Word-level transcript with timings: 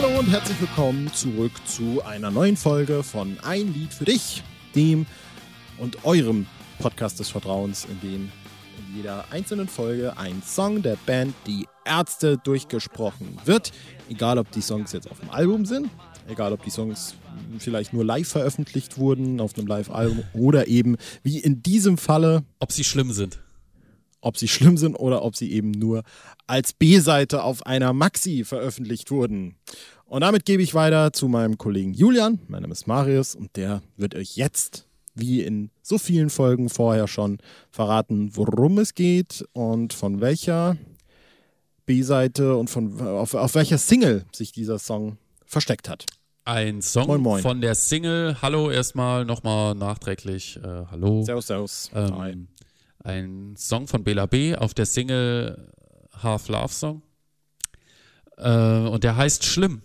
Hallo 0.00 0.16
und 0.16 0.30
herzlich 0.30 0.60
willkommen 0.60 1.12
zurück 1.12 1.50
zu 1.66 2.04
einer 2.04 2.30
neuen 2.30 2.56
Folge 2.56 3.02
von 3.02 3.36
Ein 3.42 3.74
Lied 3.74 3.92
für 3.92 4.04
dich, 4.04 4.44
dem 4.76 5.06
und 5.78 6.04
eurem 6.04 6.46
Podcast 6.78 7.18
des 7.18 7.30
Vertrauens, 7.30 7.84
in 7.84 8.00
dem 8.00 8.30
in 8.78 8.96
jeder 8.96 9.24
einzelnen 9.32 9.66
Folge 9.66 10.16
ein 10.16 10.40
Song 10.46 10.82
der 10.82 10.96
Band 11.04 11.34
Die 11.48 11.66
Ärzte 11.84 12.38
durchgesprochen 12.38 13.40
wird. 13.44 13.72
Egal, 14.08 14.38
ob 14.38 14.48
die 14.52 14.62
Songs 14.62 14.92
jetzt 14.92 15.10
auf 15.10 15.18
dem 15.18 15.30
Album 15.30 15.66
sind, 15.66 15.90
egal, 16.28 16.52
ob 16.52 16.62
die 16.62 16.70
Songs 16.70 17.16
vielleicht 17.58 17.92
nur 17.92 18.04
live 18.04 18.28
veröffentlicht 18.28 18.98
wurden 18.98 19.40
auf 19.40 19.58
einem 19.58 19.66
Live-Album 19.66 20.22
oder 20.32 20.68
eben 20.68 20.96
wie 21.24 21.40
in 21.40 21.60
diesem 21.64 21.98
Falle. 21.98 22.44
Ob 22.60 22.70
sie 22.70 22.84
schlimm 22.84 23.10
sind 23.10 23.40
ob 24.20 24.36
sie 24.36 24.48
schlimm 24.48 24.76
sind 24.76 24.94
oder 24.94 25.22
ob 25.24 25.36
sie 25.36 25.52
eben 25.52 25.70
nur 25.70 26.02
als 26.46 26.72
B-Seite 26.72 27.42
auf 27.42 27.66
einer 27.66 27.92
Maxi 27.92 28.44
veröffentlicht 28.44 29.10
wurden. 29.10 29.56
Und 30.04 30.22
damit 30.22 30.46
gebe 30.46 30.62
ich 30.62 30.74
weiter 30.74 31.12
zu 31.12 31.28
meinem 31.28 31.58
Kollegen 31.58 31.92
Julian. 31.92 32.40
Mein 32.48 32.62
Name 32.62 32.72
ist 32.72 32.86
Marius 32.86 33.34
und 33.34 33.56
der 33.56 33.82
wird 33.96 34.14
euch 34.14 34.36
jetzt, 34.36 34.86
wie 35.14 35.42
in 35.42 35.70
so 35.82 35.98
vielen 35.98 36.30
Folgen 36.30 36.70
vorher 36.70 37.08
schon, 37.08 37.38
verraten, 37.70 38.30
worum 38.34 38.78
es 38.78 38.94
geht 38.94 39.44
und 39.52 39.92
von 39.92 40.20
welcher 40.20 40.76
B-Seite 41.84 42.56
und 42.56 42.70
von 42.70 43.00
auf, 43.00 43.34
auf 43.34 43.54
welcher 43.54 43.78
Single 43.78 44.24
sich 44.32 44.52
dieser 44.52 44.78
Song 44.78 45.18
versteckt 45.44 45.88
hat. 45.88 46.04
Ein 46.44 46.80
Song 46.80 47.06
moin, 47.08 47.20
moin. 47.20 47.42
von 47.42 47.60
der 47.60 47.74
Single. 47.74 48.36
Hallo 48.40 48.70
erstmal 48.70 49.26
nochmal 49.26 49.74
nachträglich. 49.74 50.56
Äh, 50.56 50.86
hallo. 50.90 51.22
Servus, 51.22 51.46
servus. 51.46 51.90
Ähm, 51.94 52.48
ein 53.04 53.54
Song 53.56 53.86
von 53.86 54.04
Bela 54.04 54.26
B. 54.26 54.54
auf 54.54 54.74
der 54.74 54.86
Single 54.86 55.72
Half 56.22 56.48
Love 56.48 56.72
Song. 56.72 57.02
Äh, 58.36 58.48
und 58.50 59.04
der 59.04 59.16
heißt 59.16 59.44
Schlimm. 59.44 59.82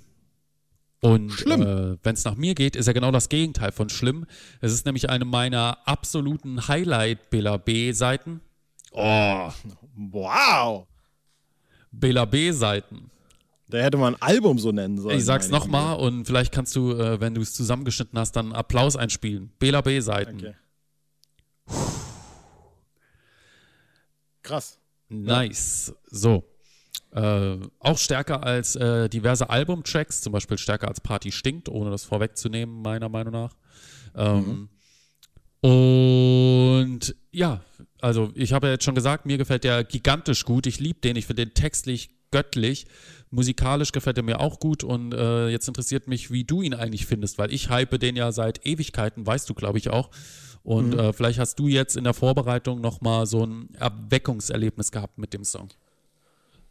Und 1.04 1.46
äh, 1.48 1.98
wenn 2.02 2.14
es 2.14 2.24
nach 2.24 2.36
mir 2.36 2.56
geht, 2.56 2.78
ist 2.78 2.88
er 2.88 2.94
genau 2.94 3.12
das 3.12 3.28
Gegenteil 3.28 3.74
von 3.74 3.90
schlimm. 3.90 4.26
Es 4.62 4.72
ist 4.72 4.86
nämlich 4.86 5.10
eine 5.10 5.26
meiner 5.26 5.80
absoluten 5.86 6.70
Highlight 6.70 7.30
Bela 7.30 7.58
B 7.58 7.92
Seiten. 7.92 8.40
Oh, 8.94 9.50
wow. 9.96 10.88
Bela 11.92 12.24
B 12.24 12.52
Seiten. 12.52 13.12
Da 13.68 13.80
hätte 13.80 13.98
man 13.98 14.16
ein 14.16 14.22
Album 14.22 14.60
so 14.60 14.72
nennen 14.72 14.98
sollen. 14.98 15.18
Ich 15.18 15.26
sag's 15.26 15.50
nochmal 15.50 15.98
und 15.98 16.26
vielleicht 16.26 16.54
kannst 16.54 16.74
du, 16.78 16.94
äh, 16.94 17.20
wenn 17.20 17.34
du 17.34 17.42
es 17.42 17.54
zusammengeschnitten 17.54 18.18
hast, 18.18 18.38
dann 18.38 18.54
Applaus 18.54 18.96
einspielen. 18.96 19.52
Bela 19.60 19.82
B 19.82 20.00
Seiten. 20.00 20.38
Okay. 20.38 20.54
Krass. 24.44 24.78
Nice. 25.10 25.94
So. 26.10 26.44
Äh, 27.12 27.58
auch 27.80 27.98
stärker 27.98 28.44
als 28.44 28.76
äh, 28.76 29.08
diverse 29.08 29.50
Albumtracks, 29.50 30.22
zum 30.22 30.34
Beispiel 30.34 30.58
stärker 30.58 30.88
als 30.88 31.00
Party 31.00 31.32
stinkt, 31.32 31.70
ohne 31.70 31.92
das 31.92 32.04
vorwegzunehmen, 32.04 32.82
meiner 32.82 33.10
Meinung 33.10 33.34
nach. 33.34 33.56
Ähm, 34.16 34.70
mhm. 35.62 35.70
Und 35.70 37.16
ja, 37.32 37.62
also 38.02 38.32
ich 38.36 38.52
habe 38.52 38.68
ja 38.68 38.74
jetzt 38.74 38.84
schon 38.84 38.96
gesagt, 38.96 39.26
mir 39.26 39.38
gefällt 39.38 39.64
der 39.64 39.84
gigantisch 39.84 40.44
gut. 40.44 40.68
Ich 40.68 40.80
liebe 40.80 41.00
den, 41.00 41.16
ich 41.16 41.26
finde 41.26 41.46
den 41.46 41.54
textlich 41.54 42.10
göttlich. 42.32 42.86
Musikalisch 43.30 43.92
gefällt 43.92 44.18
er 44.18 44.24
mir 44.24 44.40
auch 44.40 44.60
gut 44.60 44.84
und 44.84 45.14
äh, 45.14 45.50
jetzt 45.50 45.68
interessiert 45.68 46.08
mich, 46.08 46.32
wie 46.32 46.44
du 46.44 46.62
ihn 46.62 46.74
eigentlich 46.74 47.06
findest, 47.06 47.38
weil 47.38 47.54
ich 47.54 47.70
hype 47.70 47.98
den 48.00 48.16
ja 48.16 48.32
seit 48.32 48.66
Ewigkeiten, 48.66 49.26
weißt 49.26 49.50
du, 49.50 49.54
glaube 49.54 49.78
ich 49.78 49.90
auch. 49.90 50.10
Und 50.64 50.92
mhm. 50.92 51.00
äh, 51.00 51.14
vielleicht 51.14 51.40
hast 51.40 51.60
du 51.60 51.68
jetzt 51.68 51.98
in 51.98 52.06
der 52.06 52.14
Vorbereitung 52.14 52.82
nochmal 52.82 53.26
so 53.26 53.46
ein 53.46 53.70
Erweckungserlebnis 53.76 54.92
gehabt 54.92 55.18
mit 55.18 55.34
dem 55.34 55.44
Song. 55.44 55.70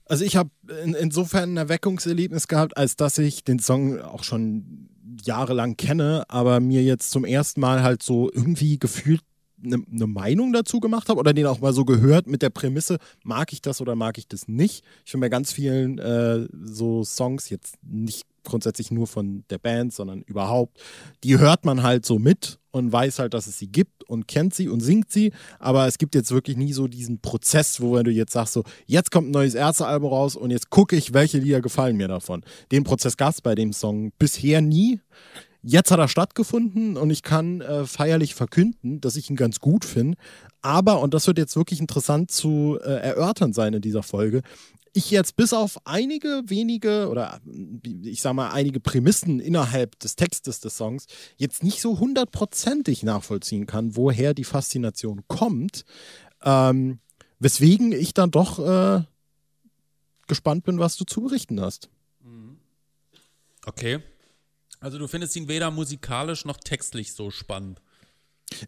Also 0.07 0.25
ich 0.25 0.37
habe 0.37 0.51
in, 0.83 0.95
insofern 0.95 1.55
ein 1.55 1.57
Erweckungserlebnis 1.59 2.49
gehabt, 2.49 2.77
als 2.77 2.97
dass 2.97 3.19
ich 3.19 3.45
den 3.45 3.59
Song 3.59 4.01
auch 4.01 4.25
schon 4.25 4.89
jahrelang 5.25 5.77
kenne, 5.77 6.25
aber 6.29 6.61
mir 6.61 6.83
jetzt 6.83 7.11
zum 7.11 7.25
ersten 7.25 7.61
Mal 7.61 7.83
halt 7.83 8.03
so 8.03 8.31
irgendwie 8.33 8.79
gefühlt 8.79 9.23
eine, 9.65 9.83
eine 9.91 10.07
Meinung 10.07 10.53
dazu 10.53 10.81
gemacht 10.81 11.09
habe 11.09 11.21
oder 11.21 11.33
den 11.33 11.47
auch 11.47 11.61
mal 11.61 11.73
so 11.73 11.85
gehört 11.85 12.27
mit 12.27 12.43
der 12.43 12.51
Prämisse, 12.51 12.99
mag 13.23 13.53
ich 13.53 13.63
das 13.63 13.81
oder 13.81 13.95
mag 13.95 14.19
ich 14.19 14.27
das 14.27 14.49
nicht. 14.49 14.85
Ich 15.05 15.13
finde 15.13 15.27
bei 15.27 15.29
ganz 15.29 15.53
vielen 15.53 15.99
äh, 15.99 16.49
so 16.63 17.05
Songs 17.05 17.49
jetzt 17.51 17.77
nicht 17.83 18.27
grundsätzlich 18.45 18.91
nur 18.91 19.07
von 19.07 19.45
der 19.51 19.59
Band, 19.59 19.93
sondern 19.93 20.23
überhaupt, 20.23 20.79
die 21.25 21.39
hört 21.39 21.65
man 21.65 21.83
halt 21.83 22.07
so 22.07 22.19
mit 22.19 22.59
und 22.71 22.93
weiß 22.93 23.19
halt, 23.19 23.35
dass 23.35 23.47
es 23.47 23.59
sie 23.59 23.69
gibt 23.69 24.03
und 24.05 24.27
kennt 24.27 24.55
sie 24.55 24.69
und 24.69 24.81
singt 24.81 25.11
sie, 25.11 25.33
aber 25.59 25.87
es 25.87 25.99
gibt 25.99 26.15
jetzt 26.15 26.31
wirklich 26.33 26.57
nie 26.57 26.73
so 26.73 26.89
diesen 26.89 27.21
Prozess, 27.21 27.81
wo 27.81 28.03
du 28.03 28.11
jetzt 28.11 28.33
sagst, 28.33 28.55
so, 28.55 28.65
jetzt 28.87 29.11
kommt 29.11 29.29
ein 29.29 29.33
neues 29.33 29.55
Ärztealbum 29.55 30.11
raus 30.11 30.37
und 30.37 30.51
jetzt 30.51 30.71
gucke 30.71 30.97
ich, 30.97 31.15
welche 31.15 31.39
Lieder 31.39 31.61
gefallen 31.61 31.97
mir 31.97 32.09
davon. 32.09 32.43
Den 32.73 32.85
Prozess 32.85 33.17
gab 33.17 33.33
es 33.33 33.41
bei 33.41 33.55
dem 33.55 33.73
Song 33.73 34.13
bisher 34.19 34.61
nie. 34.61 35.01
Jetzt 35.65 35.93
hat 35.93 36.01
er 36.01 36.09
stattgefunden 36.09 36.97
und 36.97 37.11
ich 37.11 37.23
kann 37.23 37.61
äh, 37.61 37.85
feierlich 37.87 38.35
verkünden, 38.35 39.01
dass 39.01 39.15
ich 39.15 39.31
ihn 39.31 39.37
ganz 39.37 39.61
gut 39.61 39.85
finde. 39.85 40.19
Aber, 40.61 41.01
und 41.01 41.15
das 41.15 41.27
wird 41.29 41.39
jetzt 41.39 41.55
wirklich 41.57 41.79
interessant 41.79 42.33
zu 42.33 42.79
äh, 42.83 42.91
erörtern 42.91 43.53
sein 43.53 43.75
in 43.75 43.81
dieser 43.81 44.03
Folge, 44.03 44.43
ich 44.93 45.11
jetzt 45.11 45.37
bis 45.37 45.53
auf 45.53 45.87
einige 45.87 46.43
wenige 46.47 47.09
oder 47.09 47.41
ich 48.03 48.21
sag 48.21 48.35
mal 48.35 48.51
einige 48.51 48.81
Prämissen 48.81 49.41
innerhalb 49.41 49.99
des 50.01 50.17
Textes 50.17 50.61
des 50.61 50.77
Songs 50.77 51.07
jetzt 51.37 51.63
nicht 51.63 51.81
so 51.81 51.99
hundertprozentig 51.99 53.03
nachvollziehen 53.03 53.67
kann, 53.67 53.97
woher 53.97 54.35
die 54.35 54.45
Faszination 54.45 55.23
kommt. 55.29 55.85
Ähm, 56.43 56.99
weswegen 57.39 57.93
ich 57.93 58.15
dann 58.15 58.31
doch 58.31 58.59
äh, 58.59 59.05
gespannt 60.27 60.65
bin, 60.65 60.79
was 60.79 60.97
du 60.97 61.05
zu 61.05 61.23
berichten 61.23 61.61
hast. 61.61 61.89
Mhm. 62.23 62.59
Okay. 63.65 64.01
Also 64.81 64.99
du 64.99 65.07
findest 65.07 65.37
ihn 65.37 65.49
weder 65.49 65.71
musikalisch 65.71 66.45
noch 66.45 66.57
textlich 66.57 67.13
so 67.13 67.31
spannend. 67.31 67.81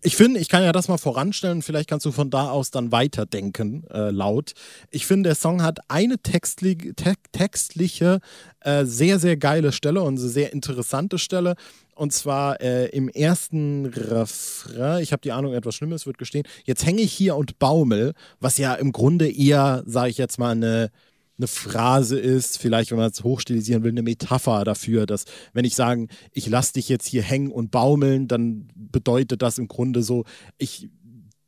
Ich 0.02 0.16
finde, 0.16 0.40
ich 0.40 0.48
kann 0.48 0.62
ja 0.62 0.72
das 0.72 0.88
mal 0.88 0.98
voranstellen, 0.98 1.62
vielleicht 1.62 1.88
kannst 1.88 2.06
du 2.06 2.12
von 2.12 2.30
da 2.30 2.50
aus 2.50 2.70
dann 2.70 2.92
weiterdenken, 2.92 3.84
äh, 3.90 4.10
laut. 4.10 4.52
Ich 4.90 5.06
finde, 5.06 5.28
der 5.28 5.34
Song 5.34 5.62
hat 5.62 5.78
eine 5.88 6.18
textli 6.18 6.94
te 6.94 7.14
textliche, 7.32 8.20
äh, 8.60 8.84
sehr, 8.84 9.18
sehr 9.18 9.36
geile 9.36 9.72
Stelle 9.72 10.02
und 10.02 10.18
eine 10.18 10.28
sehr 10.28 10.52
interessante 10.52 11.18
Stelle. 11.18 11.54
Und 11.94 12.12
zwar 12.12 12.60
äh, 12.60 12.86
im 12.86 13.08
ersten 13.08 13.86
Refrain, 13.86 15.02
ich 15.02 15.12
habe 15.12 15.22
die 15.22 15.32
Ahnung, 15.32 15.54
etwas 15.54 15.76
Schlimmes 15.76 16.06
wird 16.06 16.18
gestehen. 16.18 16.46
Jetzt 16.64 16.84
hänge 16.84 17.02
ich 17.02 17.12
hier 17.12 17.36
und 17.36 17.58
baumel, 17.58 18.14
was 18.40 18.58
ja 18.58 18.74
im 18.74 18.90
Grunde 18.92 19.30
eher, 19.30 19.84
sage 19.86 20.10
ich 20.10 20.18
jetzt 20.18 20.38
mal, 20.38 20.50
eine 20.50 20.90
eine 21.38 21.48
Phrase 21.48 22.18
ist, 22.18 22.58
vielleicht, 22.58 22.90
wenn 22.90 22.98
man 22.98 23.10
es 23.10 23.24
hochstilisieren 23.24 23.82
will, 23.82 23.90
eine 23.90 24.02
Metapher 24.02 24.64
dafür, 24.64 25.06
dass, 25.06 25.24
wenn 25.52 25.64
ich 25.64 25.74
sage, 25.74 26.06
ich 26.32 26.46
lasse 26.46 26.74
dich 26.74 26.88
jetzt 26.88 27.06
hier 27.06 27.22
hängen 27.22 27.50
und 27.50 27.70
baumeln, 27.70 28.28
dann 28.28 28.68
bedeutet 28.74 29.42
das 29.42 29.58
im 29.58 29.68
Grunde 29.68 30.02
so, 30.02 30.24
ich 30.58 30.88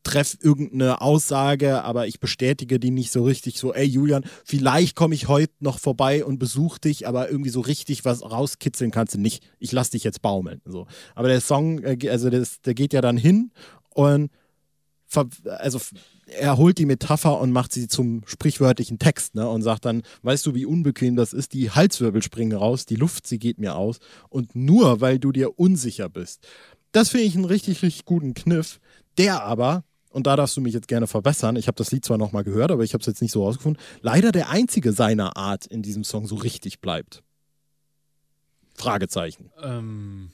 treffe 0.07 0.39
irgendeine 0.41 1.01
Aussage, 1.01 1.83
aber 1.83 2.07
ich 2.07 2.21
bestätige 2.21 2.79
die 2.79 2.93
nicht 2.93 3.11
so 3.11 3.25
richtig. 3.25 3.59
So, 3.59 3.75
ey 3.75 3.85
Julian, 3.85 4.25
vielleicht 4.45 4.95
komme 4.95 5.17
ich 5.17 5.27
heute 5.27 5.53
noch 5.59 5.81
vorbei 5.81 6.25
und 6.25 6.39
besuche 6.39 6.81
dich, 6.81 7.09
aber 7.09 7.29
irgendwie 7.29 7.51
so 7.51 7.61
richtig 7.61 8.05
was 8.05 8.23
rauskitzeln 8.23 8.93
kannst 8.93 9.15
du 9.15 9.19
nicht. 9.19 9.45
Ich 9.59 9.73
lasse 9.73 9.93
dich 9.93 10.05
jetzt 10.05 10.23
baumeln. 10.23 10.61
So. 10.65 10.87
Aber 11.17 11.27
der 11.29 11.41
Song, 11.41 11.83
äh, 11.83 11.99
also 12.09 12.31
das, 12.31 12.61
der 12.61 12.75
geht 12.75 12.93
ja 12.93 13.01
dann 13.01 13.17
hin 13.17 13.51
und 13.95 14.31
also 15.45 15.81
er 16.27 16.57
holt 16.57 16.79
die 16.79 16.87
Metapher 16.87 17.41
und 17.41 17.53
macht 17.53 17.73
sie 17.73 17.89
zum 17.89 18.23
sprichwörtlichen 18.27 18.99
Text 18.99 19.35
ne? 19.35 19.49
und 19.49 19.63
sagt 19.63 19.85
dann, 19.85 20.03
weißt 20.23 20.45
du, 20.47 20.55
wie 20.55 20.67
unbequem 20.67 21.17
das 21.17 21.33
ist, 21.33 21.53
die 21.53 21.71
Halswirbel 21.71 22.23
springen 22.23 22.57
raus, 22.57 22.87
die 22.87 22.97
Luft, 22.97 23.27
sie 23.27 23.39
geht 23.39 23.59
mir 23.59 23.77
aus 23.77 23.99
und 24.29 24.55
nur, 24.55 25.01
weil 25.01 25.19
du 25.19 25.33
dir 25.33 25.59
unsicher 25.59 26.09
bist. 26.09 26.47
Das 26.93 27.11
finde 27.11 27.27
ich 27.27 27.37
einen 27.37 27.45
richtig, 27.45 27.83
richtig 27.83 28.05
guten 28.05 28.35
Kniff, 28.35 28.81
der 29.19 29.45
aber, 29.45 29.85
und 30.11 30.27
da 30.27 30.35
darfst 30.35 30.57
du 30.57 30.61
mich 30.61 30.75
jetzt 30.75 30.89
gerne 30.89 31.07
verbessern, 31.07 31.57
ich 31.57 31.69
habe 31.69 31.77
das 31.77 31.93
Lied 31.93 32.05
zwar 32.05 32.19
nochmal 32.19 32.45
gehört, 32.45 32.71
aber 32.71 32.83
ich 32.83 32.95
habe 32.95 33.03
es 33.03 33.07
jetzt 33.07 33.23
nicht 33.23 33.33
so 33.33 33.45
rausgefunden, 33.45 33.83
leider 34.01 34.33
der 34.33 34.51
einzige 34.51 34.93
seiner 34.93 35.37
Art 35.37 35.67
in 35.67 35.83
diesem 35.83 36.05
Song 36.05 36.27
so 36.27 36.37
richtig 36.37 36.81
bleibt. 36.81 37.23
Fragezeichen. 38.75 39.51
Ähm, 39.63 40.31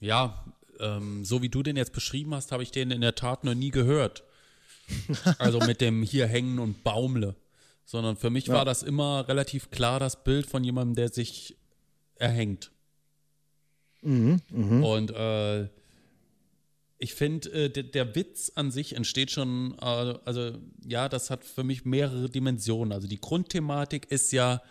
ja, 0.00 0.44
ähm, 0.84 1.24
so 1.24 1.42
wie 1.42 1.48
du 1.48 1.62
den 1.62 1.76
jetzt 1.76 1.92
beschrieben 1.92 2.34
hast, 2.34 2.52
habe 2.52 2.62
ich 2.62 2.70
den 2.70 2.90
in 2.90 3.00
der 3.00 3.14
Tat 3.14 3.44
noch 3.44 3.54
nie 3.54 3.70
gehört. 3.70 4.22
also 5.38 5.58
mit 5.60 5.80
dem 5.80 6.02
hier 6.02 6.26
hängen 6.26 6.58
und 6.58 6.84
baumle. 6.84 7.34
Sondern 7.86 8.16
für 8.16 8.30
mich 8.30 8.46
ja. 8.46 8.54
war 8.54 8.64
das 8.64 8.82
immer 8.82 9.26
relativ 9.28 9.70
klar 9.70 9.98
das 9.98 10.24
Bild 10.24 10.46
von 10.46 10.62
jemandem, 10.62 10.94
der 10.94 11.08
sich 11.08 11.56
erhängt. 12.16 12.70
Mhm, 14.02 14.40
mh. 14.50 14.86
Und 14.86 15.10
äh, 15.10 15.68
ich 16.98 17.14
finde, 17.14 17.50
äh, 17.52 17.70
der, 17.70 17.82
der, 17.84 18.14
Witz 18.14 18.52
an 18.54 18.70
sich 18.70 18.96
entsteht 18.96 19.30
schon, 19.30 19.76
äh, 19.80 20.14
also 20.24 20.52
ja, 20.86 21.08
das 21.08 21.30
hat 21.30 21.44
für 21.44 21.64
mich 21.64 21.84
mehrere 21.84 22.30
Dimensionen. 22.30 22.92
Also 22.92 23.08
die 23.08 23.20
Grundthematik 23.20 24.10
ist 24.10 24.32
ja, 24.32 24.62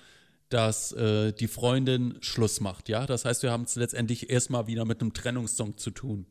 dass 0.53 0.91
äh, 0.91 1.33
die 1.33 1.47
Freundin 1.47 2.17
Schluss 2.21 2.61
macht, 2.61 2.87
ja. 2.87 3.07
Das 3.07 3.25
heißt, 3.25 3.41
wir 3.41 3.51
haben 3.51 3.63
es 3.63 3.75
letztendlich 3.75 4.29
erstmal 4.29 4.67
wieder 4.67 4.85
mit 4.85 5.01
einem 5.01 5.13
Trennungssong 5.13 5.77
zu 5.77 5.91
tun. 5.91 6.27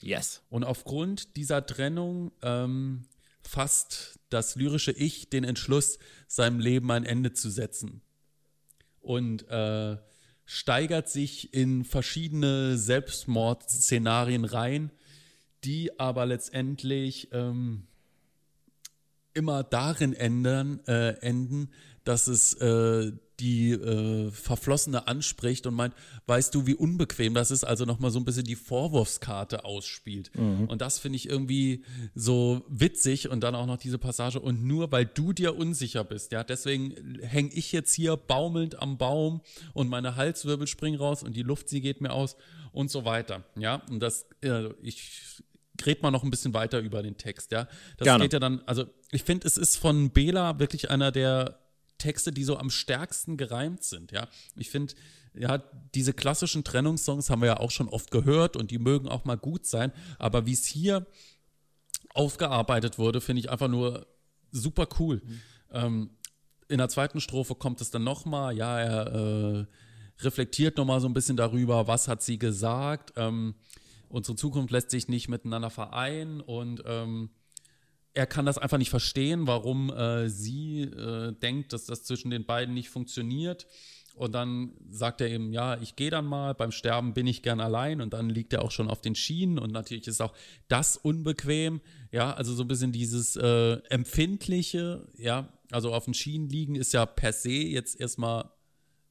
Yes. 0.00 0.42
Und 0.50 0.62
aufgrund 0.64 1.36
dieser 1.36 1.66
Trennung 1.66 2.30
ähm, 2.42 3.06
fasst 3.42 4.20
das 4.28 4.54
lyrische 4.54 4.92
Ich 4.92 5.30
den 5.30 5.44
Entschluss, 5.44 5.98
seinem 6.28 6.60
Leben 6.60 6.90
ein 6.92 7.04
Ende 7.04 7.32
zu 7.32 7.50
setzen. 7.50 8.02
und 9.00 9.48
äh, 9.48 9.96
steigert 10.44 11.08
sich 11.08 11.54
in 11.54 11.84
verschiedene 11.84 12.76
Selbstmordszenarien 12.76 14.44
rein, 14.44 14.90
die 15.64 15.98
aber 15.98 16.26
letztendlich 16.26 17.28
ähm, 17.32 17.86
immer 19.32 19.62
darin 19.64 20.12
ändern, 20.12 20.80
äh, 20.86 21.18
enden, 21.20 21.70
dass 22.06 22.28
es 22.28 22.54
äh, 22.54 23.12
die 23.40 23.72
äh, 23.72 24.30
Verflossene 24.30 25.08
anspricht 25.08 25.66
und 25.66 25.74
meint, 25.74 25.92
weißt 26.26 26.54
du, 26.54 26.66
wie 26.66 26.74
unbequem 26.74 27.34
das 27.34 27.50
ist, 27.50 27.64
also 27.64 27.84
nochmal 27.84 28.10
so 28.10 28.18
ein 28.18 28.24
bisschen 28.24 28.44
die 28.44 28.54
Vorwurfskarte 28.54 29.64
ausspielt. 29.64 30.30
Mhm. 30.34 30.66
Und 30.68 30.80
das 30.80 30.98
finde 30.98 31.16
ich 31.16 31.28
irgendwie 31.28 31.84
so 32.14 32.64
witzig 32.68 33.28
und 33.28 33.40
dann 33.40 33.54
auch 33.54 33.66
noch 33.66 33.76
diese 33.76 33.98
Passage 33.98 34.40
und 34.40 34.64
nur 34.64 34.92
weil 34.92 35.04
du 35.04 35.32
dir 35.32 35.56
unsicher 35.56 36.04
bist, 36.04 36.32
ja, 36.32 36.44
deswegen 36.44 37.18
hänge 37.20 37.50
ich 37.52 37.72
jetzt 37.72 37.92
hier 37.92 38.16
baumelnd 38.16 38.80
am 38.80 38.98
Baum 38.98 39.42
und 39.74 39.88
meine 39.88 40.16
Halswirbel 40.16 40.66
springen 40.66 40.98
raus 40.98 41.22
und 41.22 41.34
die 41.36 41.42
Luft, 41.42 41.68
sie 41.68 41.80
geht 41.80 42.00
mir 42.00 42.12
aus 42.12 42.36
und 42.72 42.90
so 42.90 43.04
weiter, 43.04 43.44
ja, 43.56 43.82
und 43.90 44.00
das, 44.00 44.26
äh, 44.42 44.70
ich 44.80 45.42
red 45.84 46.02
mal 46.02 46.10
noch 46.10 46.24
ein 46.24 46.30
bisschen 46.30 46.54
weiter 46.54 46.78
über 46.78 47.02
den 47.02 47.18
Text, 47.18 47.52
ja. 47.52 47.68
Das 47.98 48.06
Gerne. 48.06 48.24
geht 48.24 48.32
ja 48.32 48.38
dann, 48.38 48.62
also 48.64 48.86
ich 49.10 49.24
finde, 49.24 49.46
es 49.46 49.58
ist 49.58 49.76
von 49.76 50.10
Bela 50.10 50.58
wirklich 50.58 50.90
einer 50.90 51.12
der 51.12 51.58
Texte, 51.98 52.32
die 52.32 52.44
so 52.44 52.58
am 52.58 52.70
stärksten 52.70 53.36
gereimt 53.36 53.82
sind, 53.82 54.12
ja. 54.12 54.28
Ich 54.56 54.70
finde, 54.70 54.94
ja, 55.34 55.62
diese 55.94 56.12
klassischen 56.12 56.64
Trennungssongs 56.64 57.30
haben 57.30 57.42
wir 57.42 57.46
ja 57.46 57.56
auch 57.58 57.70
schon 57.70 57.88
oft 57.88 58.10
gehört 58.10 58.56
und 58.56 58.70
die 58.70 58.78
mögen 58.78 59.08
auch 59.08 59.24
mal 59.24 59.36
gut 59.36 59.66
sein, 59.66 59.92
aber 60.18 60.46
wie 60.46 60.52
es 60.52 60.64
hier 60.64 61.06
aufgearbeitet 62.14 62.98
wurde, 62.98 63.20
finde 63.20 63.40
ich 63.40 63.50
einfach 63.50 63.68
nur 63.68 64.06
super 64.50 64.88
cool. 64.98 65.22
Mhm. 65.24 65.40
Ähm, 65.72 66.10
in 66.68 66.78
der 66.78 66.88
zweiten 66.88 67.20
Strophe 67.20 67.54
kommt 67.54 67.80
es 67.80 67.90
dann 67.90 68.04
nochmal, 68.04 68.56
ja, 68.56 68.80
er 68.80 69.06
äh, 69.14 69.66
reflektiert 70.22 70.78
nochmal 70.78 71.00
so 71.00 71.08
ein 71.08 71.14
bisschen 71.14 71.36
darüber, 71.36 71.86
was 71.86 72.08
hat 72.08 72.22
sie 72.22 72.38
gesagt. 72.38 73.12
Ähm, 73.16 73.54
unsere 74.08 74.36
Zukunft 74.36 74.70
lässt 74.70 74.90
sich 74.90 75.08
nicht 75.08 75.28
miteinander 75.28 75.70
vereinen 75.70 76.40
und 76.40 76.82
ähm, 76.86 77.30
er 78.16 78.26
kann 78.26 78.46
das 78.46 78.56
einfach 78.56 78.78
nicht 78.78 78.88
verstehen, 78.88 79.46
warum 79.46 79.92
äh, 79.92 80.30
sie 80.30 80.82
äh, 80.82 81.32
denkt, 81.32 81.74
dass 81.74 81.84
das 81.84 82.02
zwischen 82.02 82.30
den 82.30 82.46
beiden 82.46 82.72
nicht 82.74 82.88
funktioniert. 82.88 83.66
Und 84.14 84.34
dann 84.34 84.72
sagt 84.88 85.20
er 85.20 85.28
eben, 85.28 85.52
ja, 85.52 85.78
ich 85.82 85.96
gehe 85.96 86.08
dann 86.08 86.24
mal, 86.24 86.54
beim 86.54 86.72
Sterben 86.72 87.12
bin 87.12 87.26
ich 87.26 87.42
gern 87.42 87.60
allein. 87.60 88.00
Und 88.00 88.14
dann 88.14 88.30
liegt 88.30 88.54
er 88.54 88.62
auch 88.62 88.70
schon 88.70 88.88
auf 88.88 89.02
den 89.02 89.14
Schienen. 89.14 89.58
Und 89.58 89.70
natürlich 89.70 90.06
ist 90.06 90.22
auch 90.22 90.32
das 90.68 90.96
unbequem, 90.96 91.82
ja, 92.10 92.32
also 92.32 92.54
so 92.54 92.64
ein 92.64 92.68
bisschen 92.68 92.90
dieses 92.90 93.36
äh, 93.36 93.82
Empfindliche, 93.90 95.06
ja, 95.18 95.52
also 95.70 95.92
auf 95.92 96.06
den 96.06 96.14
Schienen 96.14 96.48
liegen 96.48 96.74
ist 96.74 96.94
ja 96.94 97.04
per 97.04 97.34
se 97.34 97.50
jetzt 97.50 98.00
erstmal, 98.00 98.50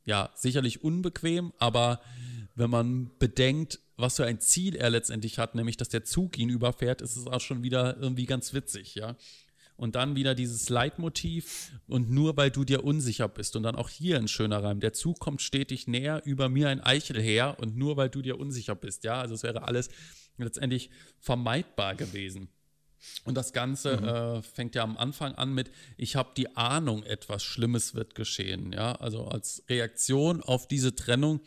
ja, 0.06 0.32
sicherlich 0.34 0.84
unbequem, 0.84 1.54
aber 1.60 2.02
wenn 2.56 2.72
man 2.72 3.12
bedenkt, 3.20 3.80
was 3.98 4.18
für 4.18 4.26
ein 4.26 4.40
Ziel 4.40 4.76
er 4.76 4.90
letztendlich 4.90 5.40
hat, 5.40 5.56
nämlich 5.56 5.78
dass 5.78 5.90
der 5.90 6.04
Zug 6.04 6.38
ihn 6.38 6.50
überfährt, 6.50 7.02
ist 7.02 7.16
es 7.16 7.28
auch 7.28 7.42
schon 7.42 7.64
wieder 7.64 7.98
irgendwie 7.98 8.26
ganz 8.26 8.54
witzig, 8.54 8.96
ja. 8.96 9.16
Und 9.78 9.96
dann 9.96 10.16
wieder 10.16 10.36
dieses 10.36 10.70
Leitmotiv 10.70 11.74
und 11.88 12.10
nur 12.10 12.38
weil 12.38 12.50
du 12.50 12.64
dir 12.64 12.86
unsicher 12.86 13.28
bist 13.28 13.58
und 13.58 13.64
dann 13.64 13.76
auch 13.76 13.90
hier 13.90 14.18
ein 14.18 14.30
schöner 14.30 14.64
Reim. 14.64 14.80
Der 14.80 14.94
Zug 14.94 15.20
kommt 15.20 15.42
stetig 15.42 15.86
näher, 15.86 16.22
über 16.24 16.48
mir 16.48 16.70
ein 16.70 16.80
Eichel 16.80 17.22
her 17.22 17.58
und 17.60 17.76
nur 17.76 17.98
weil 17.98 18.10
du 18.10 18.22
dir 18.22 18.40
unsicher 18.40 18.76
bist, 18.76 19.04
ja. 19.04 19.20
Also 19.20 19.36
es 19.36 19.44
wäre 19.44 19.64
alles 19.64 19.90
letztendlich 20.38 20.90
vermeidbar 21.20 21.96
gewesen. 21.96 22.50
Und 23.24 23.36
das 23.36 23.54
Ganze 23.54 23.98
mhm. 23.98 24.08
äh, 24.08 24.42
fängt 24.42 24.76
ja 24.76 24.84
am 24.84 24.98
Anfang 24.98 25.36
an 25.36 25.54
mit, 25.54 25.72
ich 25.98 26.16
habe 26.16 26.32
die 26.36 26.56
Ahnung, 26.56 27.04
etwas 27.04 27.44
Schlimmes 27.44 27.94
wird 27.94 28.16
geschehen. 28.16 28.72
Ja, 28.72 28.94
also 28.94 29.26
als 29.26 29.64
Reaktion 29.70 30.42
auf 30.42 30.68
diese 30.68 30.96
Trennung 30.96 31.42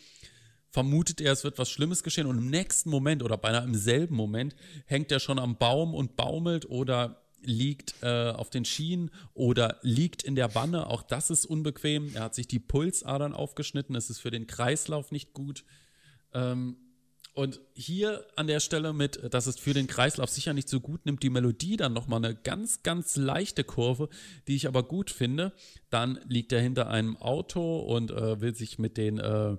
vermutet 0.70 1.20
er, 1.20 1.32
es 1.32 1.44
wird 1.44 1.58
was 1.58 1.70
Schlimmes 1.70 2.02
geschehen 2.02 2.26
und 2.26 2.38
im 2.38 2.50
nächsten 2.50 2.90
Moment 2.90 3.22
oder 3.22 3.36
beinahe 3.36 3.64
im 3.64 3.74
selben 3.74 4.14
Moment 4.14 4.54
hängt 4.86 5.10
er 5.10 5.20
schon 5.20 5.38
am 5.38 5.56
Baum 5.56 5.94
und 5.94 6.16
baumelt 6.16 6.68
oder 6.68 7.22
liegt 7.42 7.94
äh, 8.02 8.30
auf 8.30 8.50
den 8.50 8.64
Schienen 8.64 9.10
oder 9.34 9.78
liegt 9.82 10.22
in 10.22 10.34
der 10.34 10.54
Wanne. 10.54 10.88
Auch 10.88 11.02
das 11.02 11.30
ist 11.30 11.46
unbequem. 11.46 12.14
Er 12.14 12.24
hat 12.24 12.34
sich 12.34 12.48
die 12.48 12.58
Pulsadern 12.58 13.32
aufgeschnitten. 13.32 13.94
Es 13.94 14.10
ist 14.10 14.18
für 14.18 14.30
den 14.30 14.46
Kreislauf 14.46 15.12
nicht 15.12 15.32
gut. 15.32 15.64
Ähm, 16.34 16.76
und 17.34 17.60
hier 17.74 18.26
an 18.34 18.48
der 18.48 18.58
Stelle 18.58 18.92
mit, 18.92 19.20
das 19.30 19.46
ist 19.46 19.60
für 19.60 19.72
den 19.72 19.86
Kreislauf 19.86 20.28
sicher 20.28 20.54
nicht 20.54 20.68
so 20.68 20.80
gut, 20.80 21.06
nimmt 21.06 21.22
die 21.22 21.30
Melodie 21.30 21.76
dann 21.76 21.92
nochmal 21.92 22.24
eine 22.24 22.34
ganz, 22.34 22.82
ganz 22.82 23.14
leichte 23.14 23.62
Kurve, 23.62 24.08
die 24.48 24.56
ich 24.56 24.66
aber 24.66 24.82
gut 24.82 25.12
finde. 25.12 25.52
Dann 25.88 26.18
liegt 26.26 26.52
er 26.52 26.60
hinter 26.60 26.90
einem 26.90 27.16
Auto 27.16 27.78
und 27.78 28.10
äh, 28.10 28.40
will 28.40 28.56
sich 28.56 28.80
mit 28.80 28.96
den 28.96 29.18
äh, 29.18 29.56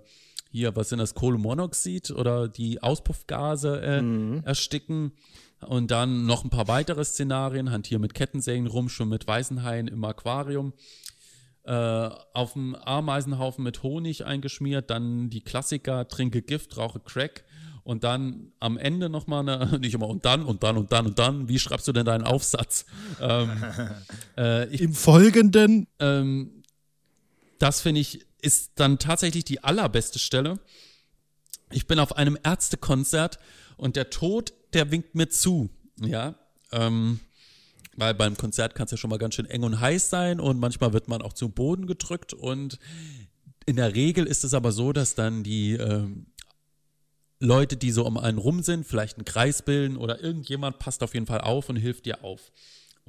hier, 0.50 0.76
was 0.76 0.90
sind 0.90 1.00
das, 1.00 1.16
Kohlenmonoxid 1.16 2.12
oder 2.12 2.48
die 2.48 2.82
Auspuffgase 2.82 3.82
äh, 3.82 4.02
mhm. 4.02 4.44
ersticken. 4.44 5.14
Und 5.62 5.92
dann 5.92 6.26
noch 6.26 6.44
ein 6.46 6.50
paar 6.50 6.68
weitere 6.68 7.04
Szenarien, 7.04 7.72
hantieren 7.72 8.02
mit 8.02 8.14
Kettensägen 8.14 8.68
rum, 8.68 8.88
schon 8.88 9.10
mit 9.10 9.28
Weißenhaien 9.28 9.88
im 9.88 10.04
Aquarium. 10.06 10.74
Äh, 11.64 12.10
auf 12.34 12.54
dem 12.54 12.76
Ameisenhaufen 12.76 13.64
mit 13.64 13.84
Honig 13.84 14.26
eingeschmiert, 14.26 14.90
dann 14.90 15.30
die 15.30 15.42
Klassiker, 15.42 16.08
trinke 16.08 16.42
Gift, 16.42 16.78
rauche 16.78 17.00
Crack 17.02 17.44
und 17.84 18.04
dann 18.04 18.54
am 18.60 18.78
Ende 18.78 19.10
nochmal 19.10 19.48
eine, 19.48 19.78
nicht 19.80 19.94
immer 19.94 20.08
und 20.08 20.24
dann 20.26 20.44
und 20.44 20.64
dann 20.64 20.78
und 20.78 20.92
dann 20.92 21.06
und 21.08 21.20
dann, 21.20 21.50
wie 21.50 21.60
schreibst 21.60 21.88
du 21.88 21.92
denn 21.92 22.06
deinen 22.06 22.24
Aufsatz? 22.24 22.86
Ähm, 23.22 23.52
äh, 24.38 24.68
ich, 24.70 24.82
Im 24.82 24.94
Folgenden? 24.94 25.88
Ähm, 26.00 26.64
das 27.60 27.82
finde 27.82 28.02
ich 28.02 28.26
ist 28.42 28.72
dann 28.76 29.00
tatsächlich 29.00 29.46
die 29.46 29.64
allerbeste 29.64 30.20
Stelle. 30.20 30.60
Ich 31.72 31.88
bin 31.88 32.00
auf 32.00 32.16
einem 32.16 32.38
Ärztekonzert 32.44 33.40
und 33.78 33.96
der 33.96 34.10
Tod, 34.10 34.54
der 34.74 34.92
winkt 34.92 35.16
mir 35.16 35.30
zu. 35.30 35.70
Ja, 36.02 36.36
ähm, 36.72 37.20
weil 37.96 38.14
beim 38.14 38.38
Konzert 38.38 38.76
kann 38.76 38.86
es 38.86 38.92
ja 38.92 38.98
schon 38.98 39.10
mal 39.10 39.20
ganz 39.20 39.36
schön 39.36 39.46
eng 39.46 39.64
und 39.64 39.80
heiß 39.80 40.10
sein 40.10 40.40
und 40.40 40.60
manchmal 40.60 40.94
wird 40.94 41.08
man 41.10 41.22
auch 41.22 41.34
zum 41.34 41.52
Boden 41.52 41.86
gedrückt 41.86 42.34
und 42.34 42.80
in 43.66 43.76
der 43.76 43.94
Regel 43.94 44.26
ist 44.26 44.44
es 44.44 44.54
aber 44.54 44.72
so, 44.72 44.94
dass 44.94 45.16
dann 45.16 45.44
die 45.44 45.74
ähm, 45.74 46.28
Leute, 47.40 47.78
die 47.78 47.92
so 47.92 48.06
um 48.06 48.18
einen 48.18 48.38
rum 48.38 48.64
sind, 48.64 48.86
vielleicht 48.86 49.18
einen 49.18 49.26
Kreis 49.26 49.62
bilden 49.62 49.98
oder 49.98 50.22
irgendjemand 50.22 50.80
passt 50.80 51.04
auf 51.04 51.14
jeden 51.14 51.26
Fall 51.26 51.42
auf 51.42 51.70
und 51.70 51.76
hilft 51.76 52.06
dir 52.06 52.24
auf. 52.24 52.52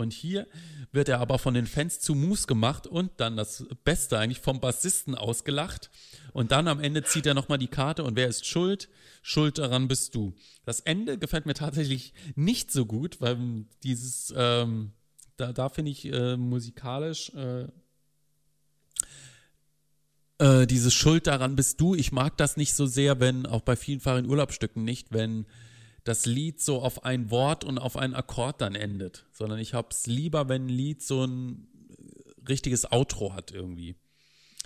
Und 0.00 0.14
hier 0.14 0.46
wird 0.92 1.10
er 1.10 1.20
aber 1.20 1.38
von 1.38 1.52
den 1.52 1.66
Fans 1.66 2.00
zu 2.00 2.14
Mus 2.14 2.46
gemacht 2.46 2.86
und 2.86 3.12
dann 3.18 3.36
das 3.36 3.66
Beste 3.84 4.18
eigentlich 4.18 4.40
vom 4.40 4.58
Bassisten 4.58 5.14
ausgelacht. 5.14 5.90
Und 6.32 6.52
dann 6.52 6.68
am 6.68 6.80
Ende 6.80 7.04
zieht 7.04 7.26
er 7.26 7.34
nochmal 7.34 7.58
die 7.58 7.68
Karte 7.68 8.02
und 8.04 8.16
wer 8.16 8.26
ist 8.26 8.46
schuld? 8.46 8.88
Schuld 9.20 9.58
daran 9.58 9.88
bist 9.88 10.14
du. 10.14 10.34
Das 10.64 10.80
Ende 10.80 11.18
gefällt 11.18 11.44
mir 11.44 11.52
tatsächlich 11.52 12.14
nicht 12.34 12.72
so 12.72 12.86
gut, 12.86 13.20
weil 13.20 13.66
dieses, 13.82 14.32
ähm, 14.34 14.92
da, 15.36 15.52
da 15.52 15.68
finde 15.68 15.90
ich 15.90 16.06
äh, 16.06 16.38
musikalisch 16.38 17.30
äh, 17.34 17.66
äh, 20.38 20.66
dieses 20.66 20.94
Schuld 20.94 21.26
daran 21.26 21.56
bist 21.56 21.78
du. 21.78 21.94
Ich 21.94 22.10
mag 22.10 22.38
das 22.38 22.56
nicht 22.56 22.74
so 22.74 22.86
sehr, 22.86 23.20
wenn, 23.20 23.44
auch 23.44 23.60
bei 23.60 23.76
vielen 23.76 24.00
fahren 24.00 24.24
Urlaubsstücken 24.24 24.82
nicht, 24.82 25.12
wenn 25.12 25.44
das 26.04 26.26
Lied 26.26 26.60
so 26.60 26.80
auf 26.80 27.04
ein 27.04 27.30
Wort 27.30 27.64
und 27.64 27.78
auf 27.78 27.96
einen 27.96 28.14
Akkord 28.14 28.60
dann 28.60 28.74
endet, 28.74 29.26
sondern 29.32 29.58
ich 29.58 29.74
habe 29.74 29.88
es 29.90 30.06
lieber, 30.06 30.48
wenn 30.48 30.66
ein 30.66 30.68
Lied 30.68 31.02
so 31.02 31.24
ein 31.24 31.68
richtiges 32.48 32.90
Outro 32.90 33.34
hat 33.34 33.50
irgendwie. 33.50 33.96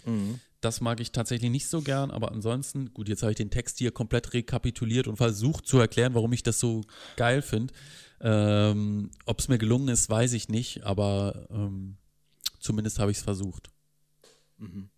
Mhm. 0.05 0.41
Das 0.61 0.81
mag 0.81 1.01
ich 1.01 1.13
tatsächlich 1.13 1.51
nicht 1.51 1.69
so 1.69 1.83
gern, 1.83 2.11
aber 2.11 2.33
ansonsten, 2.33 2.95
gut, 2.95 3.09
jetzt 3.09 3.23
habe 3.23 3.33
ich 3.33 3.37
den 3.37 3.51
Text 3.51 3.79
hier 3.79 3.91
komplett 3.91 4.33
rekapituliert 4.33 5.07
und 5.09 5.17
versucht 5.17 5.67
zu 5.67 5.79
erklären, 5.79 6.15
warum 6.15 6.33
ich 6.33 6.43
das 6.43 6.59
so 6.59 6.83
geil 7.17 7.43
finde. 7.43 7.75
Ähm, 8.21 9.11
Ob 9.27 9.41
es 9.41 9.49
mir 9.49 9.59
gelungen 9.59 9.89
ist, 9.89 10.09
weiß 10.09 10.33
ich 10.33 10.49
nicht, 10.49 10.85
aber 10.85 11.49
ähm, 11.51 11.99
zumindest 12.61 12.99
habe 12.99 13.11
ich 13.11 13.19
es 13.19 13.23
versucht. 13.23 13.71
Mhm. 14.57 14.89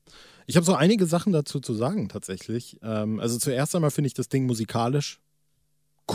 Ich 0.46 0.54
habe 0.54 0.64
so 0.64 0.74
einige 0.74 1.06
Sachen 1.06 1.32
dazu 1.32 1.58
zu 1.58 1.74
sagen, 1.74 2.08
tatsächlich. 2.08 2.78
Ähm, 2.82 3.18
also 3.18 3.36
zuerst 3.36 3.74
einmal 3.74 3.90
finde 3.90 4.06
ich 4.06 4.14
das 4.14 4.28
Ding 4.28 4.46
musikalisch 4.46 5.20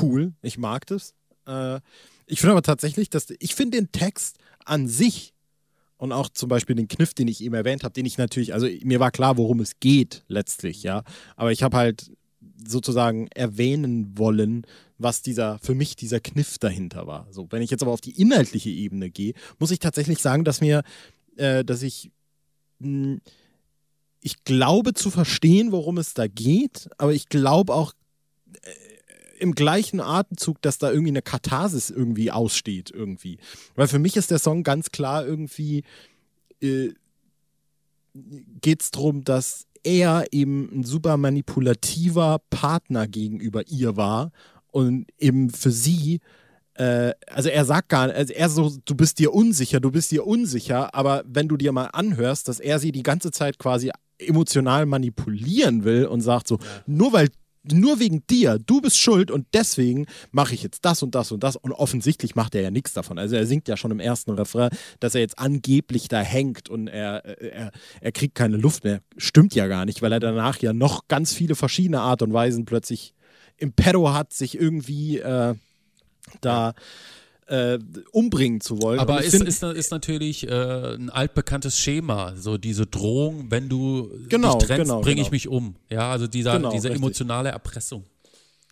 cool. 0.02 0.34
Ich 0.42 0.58
mag 0.58 0.86
das. 0.88 1.14
Äh, 1.48 1.80
ich 2.26 2.40
finde 2.40 2.52
aber 2.54 2.62
tatsächlich, 2.62 3.10
dass 3.10 3.28
ich 3.40 3.56
finde 3.56 3.78
den 3.78 3.92
Text 3.92 4.38
an 4.66 4.88
sich 4.88 5.34
und 5.98 6.12
auch 6.12 6.30
zum 6.30 6.50
Beispiel 6.50 6.76
den 6.76 6.88
Kniff, 6.88 7.14
den 7.14 7.28
ich 7.28 7.44
eben 7.44 7.54
erwähnt 7.54 7.84
habe, 7.84 7.94
den 7.94 8.06
ich 8.06 8.18
natürlich, 8.18 8.54
also 8.54 8.68
mir 8.84 9.00
war 9.00 9.12
klar, 9.12 9.38
worum 9.38 9.60
es 9.60 9.80
geht 9.80 10.24
letztlich, 10.28 10.82
ja. 10.82 11.04
Aber 11.36 11.52
ich 11.52 11.62
habe 11.62 11.78
halt 11.78 12.12
sozusagen 12.66 13.28
erwähnen 13.36 14.18
wollen, 14.18 14.66
was 14.98 15.22
dieser, 15.22 15.60
für 15.60 15.76
mich 15.76 15.96
dieser 15.96 16.20
Kniff 16.20 16.58
dahinter 16.58 17.08
war. 17.08 17.28
So, 17.32 17.48
wenn 17.52 17.62
ich 17.62 17.70
jetzt 17.70 17.82
aber 17.82 17.92
auf 17.92 18.02
die 18.02 18.20
inhaltliche 18.20 18.70
Ebene 18.70 19.10
gehe, 19.10 19.34
muss 19.60 19.72
ich 19.72 19.80
tatsächlich 19.80 20.20
sagen, 20.20 20.44
dass 20.44 20.62
mir, 20.62 20.84
äh, 21.38 21.64
dass 21.64 21.82
ich, 21.82 22.12
hm, 22.80 23.22
ich 24.22 24.44
glaube 24.44 24.94
zu 24.94 25.10
verstehen, 25.10 25.72
worum 25.72 25.98
es 25.98 26.14
da 26.14 26.28
geht, 26.28 26.90
aber 26.98 27.14
ich 27.14 27.28
glaube 27.28 27.74
auch, 27.74 27.94
äh, 28.64 28.70
im 29.42 29.56
gleichen 29.56 30.00
Atemzug, 30.00 30.62
dass 30.62 30.78
da 30.78 30.92
irgendwie 30.92 31.12
eine 31.12 31.22
Katharsis 31.22 31.90
irgendwie 31.90 32.32
aussteht, 32.32 32.92
irgendwie. 32.92 33.40
Weil 33.76 33.88
für 33.88 34.00
mich 34.00 34.16
ist 34.16 34.32
der 34.32 34.40
Song 34.40 34.64
ganz 34.64 34.92
klar 34.92 35.26
irgendwie, 35.26 35.84
äh, 36.62 36.90
geht 38.14 38.82
es 38.82 38.92
darum, 38.92 39.24
dass 39.24 39.66
er 39.84 40.26
eben 40.32 40.70
ein 40.72 40.84
super 40.84 41.18
manipulativer 41.18 42.40
Partner 42.50 43.08
gegenüber 43.08 43.68
ihr 43.68 43.98
war 43.98 44.32
und 44.72 45.08
eben 45.18 45.50
für 45.50 45.72
sie 45.72 46.20
äh, 46.76 47.14
also 47.28 47.50
er 47.50 47.66
sagt 47.66 47.90
gar 47.90 48.08
nicht, 48.08 48.16
also 48.16 48.34
er 48.34 48.50
so, 48.50 48.72
du 48.86 48.96
bist 48.96 49.20
dir 49.20 49.34
unsicher, 49.34 49.80
du 49.80 49.92
bist 49.92 50.12
dir 50.12 50.26
unsicher, 50.26 50.94
aber 50.96 51.24
wenn 51.26 51.48
du 51.48 51.58
dir 51.58 51.72
mal 51.72 51.88
anhörst, 51.88 52.48
dass 52.48 52.60
er 52.60 52.80
sie 52.80 52.92
die 52.92 53.04
ganze 53.04 53.32
Zeit 53.32 53.58
quasi 53.60 53.92
emotional 54.20 54.86
manipulieren 54.86 55.84
will 55.84 56.06
und 56.06 56.22
sagt 56.22 56.48
so, 56.48 56.58
ja. 56.58 56.64
nur 56.86 57.12
weil 57.12 57.30
nur 57.64 58.00
wegen 58.00 58.26
dir, 58.28 58.58
du 58.58 58.82
bist 58.82 58.98
schuld 58.98 59.30
und 59.30 59.48
deswegen 59.54 60.08
mache 60.32 60.54
ich 60.54 60.64
jetzt 60.64 60.84
das 60.86 61.04
und 61.04 61.14
das 61.14 61.32
und 61.32 61.44
das. 61.44 61.56
Und 61.56 61.72
offensichtlich 61.72 62.36
macht 62.36 62.56
er 62.56 62.62
ja 62.62 62.72
nichts 62.72 62.94
davon. 62.94 63.18
Also 63.18 63.36
er 63.36 63.46
singt 63.46 63.68
ja 63.68 63.78
schon 63.78 63.92
im 63.92 64.00
ersten 64.00 64.32
Refrain, 64.32 64.70
dass 65.00 65.16
er 65.16 65.22
jetzt 65.22 65.38
angeblich 65.38 66.08
da 66.08 66.22
hängt 66.22 66.70
und 66.70 66.88
er, 66.88 67.24
er, 67.42 67.72
er 68.00 68.12
kriegt 68.12 68.36
keine 68.36 68.58
Luft 68.58 68.84
mehr. 68.84 69.02
Stimmt 69.18 69.54
ja 69.56 69.68
gar 69.68 69.86
nicht, 69.86 70.02
weil 70.02 70.12
er 70.12 70.20
danach 70.20 70.60
ja 70.60 70.74
noch 70.74 71.08
ganz 71.08 71.34
viele 71.34 71.56
verschiedene 71.56 72.02
Art 72.02 72.22
und 72.22 72.34
Weisen 72.34 72.66
plötzlich 72.66 73.14
im 73.58 73.74
Pedo 73.74 74.12
hat, 74.12 74.34
sich 74.34 74.60
irgendwie 74.60 75.20
äh, 75.20 75.54
da 76.42 76.74
äh, 77.52 77.80
umbringen 78.12 78.62
zu 78.62 78.82
wollen. 78.82 79.00
Aber 79.00 79.22
ist, 79.22 79.36
find, 79.36 79.48
ist, 79.48 79.62
ist, 79.62 79.92
natürlich 79.92 80.48
äh, 80.48 80.96
ein 80.96 81.10
altbekanntes 81.10 81.78
Schema, 81.78 82.34
so 82.38 82.58
diese 82.58 82.86
Drohung, 82.88 83.52
wenn 83.52 83.68
du 83.68 84.10
genau, 84.30 84.58
dich 84.58 84.68
trennst, 84.68 84.86
genau, 84.86 85.02
bringe 85.02 85.16
genau. 85.16 85.28
ich 85.28 85.32
mich 85.32 85.48
um. 85.50 85.76
Ja, 85.90 86.12
also 86.12 86.28
dieser, 86.28 86.54
genau, 86.54 86.72
diese 86.72 86.90
emotionale 86.90 87.50
Erpressung. 87.50 88.06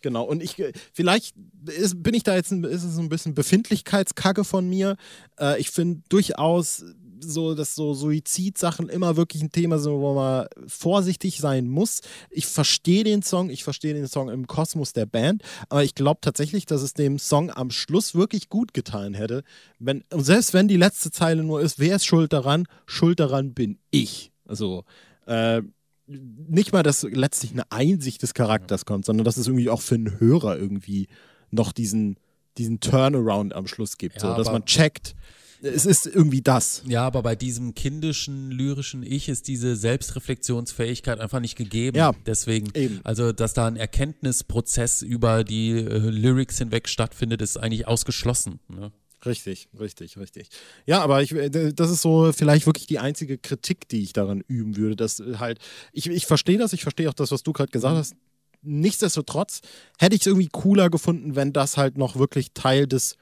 Genau, 0.02 0.24
und 0.24 0.42
ich, 0.42 0.56
vielleicht 0.94 1.34
ist, 1.66 2.02
bin 2.02 2.14
ich 2.14 2.22
da 2.22 2.34
jetzt, 2.34 2.52
ein, 2.52 2.64
ist 2.64 2.84
es 2.84 2.96
ein 2.96 3.10
bisschen 3.10 3.34
Befindlichkeitskacke 3.34 4.44
von 4.44 4.66
mir. 4.66 4.96
Äh, 5.38 5.60
ich 5.60 5.70
finde 5.70 6.00
durchaus 6.08 6.82
so, 7.20 7.54
dass 7.54 7.74
so 7.74 7.94
Suizidsachen 7.94 8.88
immer 8.88 9.16
wirklich 9.16 9.42
ein 9.42 9.52
Thema 9.52 9.78
sind, 9.78 9.92
wo 9.92 10.14
man 10.14 10.46
vorsichtig 10.66 11.38
sein 11.38 11.68
muss. 11.68 12.00
Ich 12.30 12.46
verstehe 12.46 13.04
den 13.04 13.22
Song, 13.22 13.50
ich 13.50 13.64
verstehe 13.64 13.94
den 13.94 14.06
Song 14.06 14.28
im 14.28 14.46
Kosmos 14.46 14.92
der 14.92 15.06
Band, 15.06 15.42
aber 15.68 15.84
ich 15.84 15.94
glaube 15.94 16.20
tatsächlich, 16.20 16.66
dass 16.66 16.82
es 16.82 16.94
dem 16.94 17.18
Song 17.18 17.50
am 17.50 17.70
Schluss 17.70 18.14
wirklich 18.14 18.48
gut 18.48 18.74
getan 18.74 19.14
hätte. 19.14 19.42
Wenn, 19.78 20.04
und 20.12 20.24
selbst 20.24 20.54
wenn 20.54 20.68
die 20.68 20.76
letzte 20.76 21.10
Zeile 21.10 21.42
nur 21.42 21.60
ist, 21.60 21.78
wer 21.78 21.96
ist 21.96 22.06
schuld 22.06 22.32
daran? 22.32 22.66
Schuld 22.86 23.20
daran 23.20 23.54
bin 23.54 23.78
ich. 23.90 24.32
Also, 24.46 24.84
äh, 25.26 25.62
nicht 26.06 26.72
mal, 26.72 26.82
dass 26.82 27.02
letztlich 27.04 27.52
eine 27.52 27.70
Einsicht 27.70 28.22
des 28.22 28.34
Charakters 28.34 28.84
kommt, 28.84 29.04
sondern 29.04 29.24
dass 29.24 29.36
es 29.36 29.46
irgendwie 29.46 29.70
auch 29.70 29.80
für 29.80 29.94
einen 29.94 30.18
Hörer 30.18 30.58
irgendwie 30.58 31.06
noch 31.50 31.72
diesen, 31.72 32.16
diesen 32.58 32.80
Turnaround 32.80 33.54
am 33.54 33.66
Schluss 33.66 33.96
gibt. 33.96 34.16
Ja, 34.16 34.30
so, 34.30 34.36
dass 34.36 34.50
man 34.50 34.64
checkt, 34.64 35.14
es 35.62 35.86
ist 35.86 36.06
irgendwie 36.06 36.42
das. 36.42 36.82
Ja, 36.86 37.06
aber 37.06 37.22
bei 37.22 37.36
diesem 37.36 37.74
kindischen, 37.74 38.50
lyrischen 38.50 39.02
Ich 39.02 39.28
ist 39.28 39.48
diese 39.48 39.76
Selbstreflexionsfähigkeit 39.76 41.20
einfach 41.20 41.40
nicht 41.40 41.56
gegeben. 41.56 41.96
Ja, 41.96 42.12
Deswegen, 42.26 42.70
eben. 42.74 43.00
also, 43.04 43.32
dass 43.32 43.54
da 43.54 43.66
ein 43.66 43.76
Erkenntnisprozess 43.76 45.02
über 45.02 45.44
die 45.44 45.70
äh, 45.70 45.98
Lyrics 45.98 46.58
hinweg 46.58 46.88
stattfindet, 46.88 47.42
ist 47.42 47.56
eigentlich 47.56 47.86
ausgeschlossen. 47.86 48.60
Ne? 48.68 48.92
Richtig, 49.26 49.68
richtig, 49.78 50.16
richtig. 50.16 50.48
Ja, 50.86 51.02
aber 51.02 51.22
ich, 51.22 51.32
äh, 51.32 51.72
das 51.72 51.90
ist 51.90 52.02
so 52.02 52.32
vielleicht 52.32 52.66
wirklich 52.66 52.86
die 52.86 52.98
einzige 52.98 53.36
Kritik, 53.36 53.88
die 53.88 54.02
ich 54.02 54.12
daran 54.12 54.42
üben 54.46 54.76
würde, 54.76 54.96
dass 54.96 55.22
halt, 55.38 55.58
ich, 55.92 56.08
ich 56.08 56.26
verstehe 56.26 56.58
das, 56.58 56.72
ich 56.72 56.82
verstehe 56.82 57.08
auch 57.08 57.14
das, 57.14 57.30
was 57.30 57.42
du 57.42 57.52
gerade 57.52 57.70
gesagt 57.70 57.96
hast. 57.96 58.14
Nichtsdestotrotz 58.62 59.60
hätte 59.98 60.14
ich 60.14 60.22
es 60.22 60.26
irgendwie 60.26 60.48
cooler 60.48 60.90
gefunden, 60.90 61.34
wenn 61.34 61.52
das 61.52 61.76
halt 61.76 61.96
noch 61.96 62.16
wirklich 62.16 62.52
Teil 62.52 62.86
des 62.86 63.16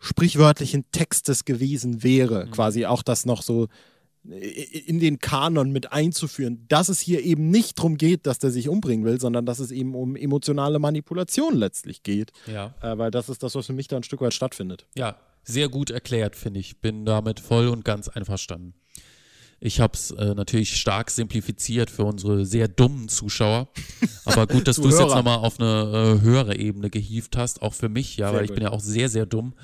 sprichwörtlichen 0.00 0.84
Textes 0.90 1.44
gewesen 1.44 2.02
wäre. 2.02 2.46
Mhm. 2.46 2.50
Quasi 2.50 2.86
auch 2.86 3.02
das 3.02 3.26
noch 3.26 3.42
so 3.42 3.68
in 4.22 5.00
den 5.00 5.18
Kanon 5.18 5.72
mit 5.72 5.92
einzuführen, 5.92 6.66
dass 6.68 6.90
es 6.90 7.00
hier 7.00 7.22
eben 7.22 7.50
nicht 7.50 7.78
darum 7.78 7.96
geht, 7.96 8.26
dass 8.26 8.38
der 8.38 8.50
sich 8.50 8.68
umbringen 8.68 9.04
will, 9.06 9.18
sondern 9.18 9.46
dass 9.46 9.60
es 9.60 9.70
eben 9.70 9.94
um 9.94 10.14
emotionale 10.14 10.78
Manipulation 10.78 11.56
letztlich 11.56 12.02
geht. 12.02 12.30
Ja. 12.46 12.74
Äh, 12.82 12.98
weil 12.98 13.10
das 13.10 13.30
ist 13.30 13.42
das, 13.42 13.54
was 13.54 13.66
für 13.66 13.72
mich 13.72 13.88
da 13.88 13.96
ein 13.96 14.02
Stück 14.02 14.20
weit 14.20 14.34
stattfindet. 14.34 14.86
Ja, 14.94 15.16
sehr 15.42 15.70
gut 15.70 15.90
erklärt, 15.90 16.36
finde 16.36 16.60
ich. 16.60 16.80
Bin 16.80 17.06
damit 17.06 17.40
voll 17.40 17.68
und 17.68 17.84
ganz 17.84 18.08
einverstanden. 18.08 18.74
Ich 19.58 19.80
habe 19.80 19.94
es 19.94 20.10
äh, 20.10 20.34
natürlich 20.34 20.76
stark 20.78 21.10
simplifiziert 21.10 21.90
für 21.90 22.04
unsere 22.04 22.44
sehr 22.44 22.68
dummen 22.68 23.08
Zuschauer. 23.08 23.68
Aber 24.26 24.46
gut, 24.46 24.68
dass 24.68 24.76
du 24.76 24.88
es 24.88 24.98
jetzt 24.98 25.14
nochmal 25.14 25.38
auf 25.38 25.60
eine 25.60 26.18
äh, 26.18 26.22
höhere 26.22 26.56
Ebene 26.56 26.90
gehievt 26.90 27.38
hast, 27.38 27.62
auch 27.62 27.74
für 27.74 27.88
mich, 27.88 28.18
ja, 28.18 28.28
sehr 28.28 28.34
weil 28.34 28.42
gut. 28.42 28.50
ich 28.50 28.54
bin 28.54 28.62
ja 28.64 28.70
auch 28.70 28.80
sehr, 28.80 29.08
sehr 29.08 29.24
dumm. 29.24 29.54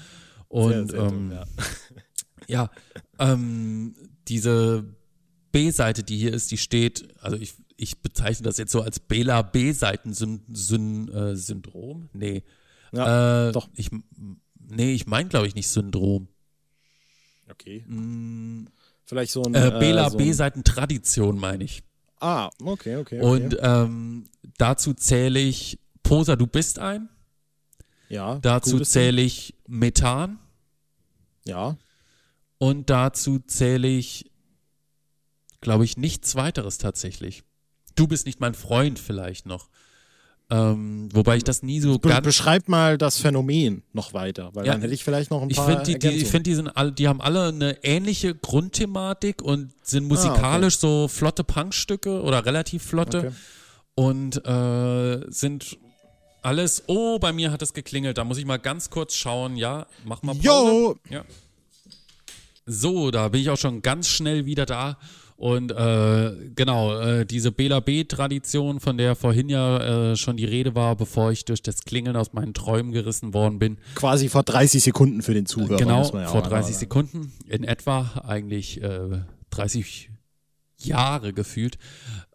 Und 0.56 0.72
sehr, 0.72 0.86
sehr 0.86 1.00
ähm, 1.00 1.10
dumm, 1.10 1.32
ja, 1.32 1.44
ja 2.46 2.70
ähm, 3.18 3.94
diese 4.26 4.86
B-Seite, 5.52 6.02
die 6.02 6.16
hier 6.16 6.32
ist, 6.32 6.50
die 6.50 6.56
steht, 6.56 7.08
also 7.20 7.36
ich, 7.36 7.56
ich 7.76 8.00
bezeichne 8.00 8.44
das 8.44 8.56
jetzt 8.56 8.72
so 8.72 8.80
als 8.80 8.98
Bela 8.98 9.42
B-Seiten-Syndrom. 9.42 12.08
Äh, 12.14 12.16
nee. 12.16 12.42
Ja, 12.92 13.48
äh, 13.48 13.52
doch. 13.52 13.68
Ich, 13.75 13.90
nee, 14.58 14.94
ich 14.94 15.06
meine, 15.06 15.28
glaube 15.28 15.46
ich, 15.46 15.54
nicht 15.54 15.68
Syndrom. 15.68 16.28
Okay. 17.50 17.84
Hm, 17.86 18.68
Vielleicht 19.04 19.32
so 19.32 19.42
ein. 19.42 19.54
Äh, 19.54 19.76
Bela 19.78 20.06
äh, 20.06 20.10
so 20.10 20.16
B-Seiten-Tradition, 20.16 21.38
meine 21.38 21.64
ich. 21.64 21.82
Ah, 22.18 22.48
okay, 22.62 22.96
okay. 22.96 23.20
okay. 23.20 23.20
Und 23.20 23.58
ähm, 23.60 24.25
dazu 24.56 24.94
zähle 24.94 25.38
ich 25.38 25.78
Posa, 26.02 26.34
du 26.34 26.46
bist 26.46 26.78
ein. 26.78 27.10
Ja. 28.08 28.38
Dazu 28.38 28.80
zähle 28.80 29.20
ich 29.20 29.54
Methan. 29.66 30.38
Ja. 31.46 31.76
Und 32.58 32.90
dazu 32.90 33.38
zähle 33.38 33.88
ich, 33.88 34.30
glaube 35.60 35.84
ich, 35.84 35.96
nichts 35.96 36.36
weiteres 36.36 36.78
tatsächlich. 36.78 37.42
Du 37.94 38.06
bist 38.06 38.26
nicht 38.26 38.40
mein 38.40 38.54
Freund 38.54 38.98
vielleicht 38.98 39.46
noch. 39.46 39.68
Ähm, 40.48 41.08
wobei 41.12 41.38
ich 41.38 41.44
das 41.44 41.64
nie 41.64 41.80
so 41.80 41.98
Be 41.98 42.08
ganz. 42.08 42.24
Beschreib 42.24 42.68
mal 42.68 42.98
das 42.98 43.18
Phänomen 43.18 43.82
noch 43.92 44.14
weiter, 44.14 44.50
weil 44.54 44.64
ja, 44.64 44.72
dann 44.72 44.80
hätte 44.80 44.94
ich 44.94 45.02
vielleicht 45.02 45.30
noch 45.30 45.42
ein 45.42 45.50
ich 45.50 45.56
paar. 45.56 45.66
Find 45.66 45.86
die, 45.88 45.98
die, 45.98 46.08
ich 46.08 46.28
finde, 46.28 46.44
die 46.44 46.54
sind 46.54 46.68
alle, 46.68 46.92
die 46.92 47.08
haben 47.08 47.20
alle 47.20 47.48
eine 47.48 47.82
ähnliche 47.82 48.32
Grundthematik 48.36 49.42
und 49.42 49.72
sind 49.82 50.06
musikalisch 50.06 50.74
ah, 50.74 50.86
okay. 50.86 51.02
so 51.02 51.08
flotte 51.08 51.42
Punkstücke 51.42 52.22
oder 52.22 52.46
relativ 52.46 52.84
flotte 52.84 53.18
okay. 53.18 53.30
und 53.96 54.46
äh, 54.46 55.26
sind 55.30 55.78
alles. 56.46 56.84
Oh, 56.86 57.18
bei 57.18 57.32
mir 57.32 57.50
hat 57.50 57.60
es 57.60 57.74
geklingelt. 57.74 58.18
Da 58.18 58.24
muss 58.24 58.38
ich 58.38 58.46
mal 58.46 58.58
ganz 58.58 58.88
kurz 58.88 59.14
schauen. 59.14 59.56
Ja, 59.56 59.86
mach 60.04 60.22
mal 60.22 60.34
Pause. 60.34 60.46
Yo! 60.46 60.96
Ja. 61.10 61.24
So, 62.64 63.10
da 63.10 63.28
bin 63.28 63.40
ich 63.40 63.50
auch 63.50 63.58
schon 63.58 63.82
ganz 63.82 64.08
schnell 64.08 64.46
wieder 64.46 64.64
da. 64.64 64.96
Und 65.36 65.70
äh, 65.70 66.32
genau, 66.54 66.98
äh, 66.98 67.26
diese 67.26 67.52
Bela 67.52 67.80
B-Tradition, 67.80 68.80
von 68.80 68.96
der 68.96 69.14
vorhin 69.16 69.50
ja 69.50 70.12
äh, 70.12 70.16
schon 70.16 70.38
die 70.38 70.46
Rede 70.46 70.74
war, 70.74 70.96
bevor 70.96 71.30
ich 71.30 71.44
durch 71.44 71.62
das 71.62 71.82
Klingeln 71.82 72.16
aus 72.16 72.32
meinen 72.32 72.54
Träumen 72.54 72.92
gerissen 72.92 73.34
worden 73.34 73.58
bin. 73.58 73.76
Quasi 73.94 74.30
vor 74.30 74.44
30 74.44 74.82
Sekunden 74.82 75.20
für 75.20 75.34
den 75.34 75.44
Zuhörer. 75.44 75.76
Genau, 75.76 76.04
vor 76.04 76.42
30 76.42 76.76
Sekunden 76.76 77.32
in 77.46 77.64
etwa, 77.64 78.22
eigentlich 78.26 78.80
30 79.50 80.08
äh, 80.08 80.88
Jahre 80.88 81.34
gefühlt. 81.34 81.76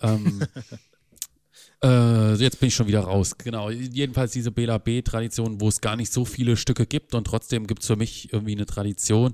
Ähm, 0.02 0.44
Äh, 1.84 2.36
jetzt 2.36 2.60
bin 2.60 2.68
ich 2.68 2.76
schon 2.76 2.88
wieder 2.88 3.02
raus. 3.02 3.38
Genau. 3.38 3.70
Jedenfalls 3.70 4.32
diese 4.32 4.52
Bela 4.52 4.78
B-Tradition, 4.78 5.60
wo 5.60 5.68
es 5.68 5.82
gar 5.82 5.96
nicht 5.96 6.14
so 6.14 6.26
viele 6.26 6.56
Stücke 6.58 6.86
gibt 6.86 7.16
und 7.16 7.26
trotzdem 7.26 7.66
gibt 7.68 7.82
es 7.82 7.88
für 7.88 7.96
mich 7.96 8.32
irgendwie 8.32 8.54
eine 8.54 8.66
Tradition. 8.66 9.34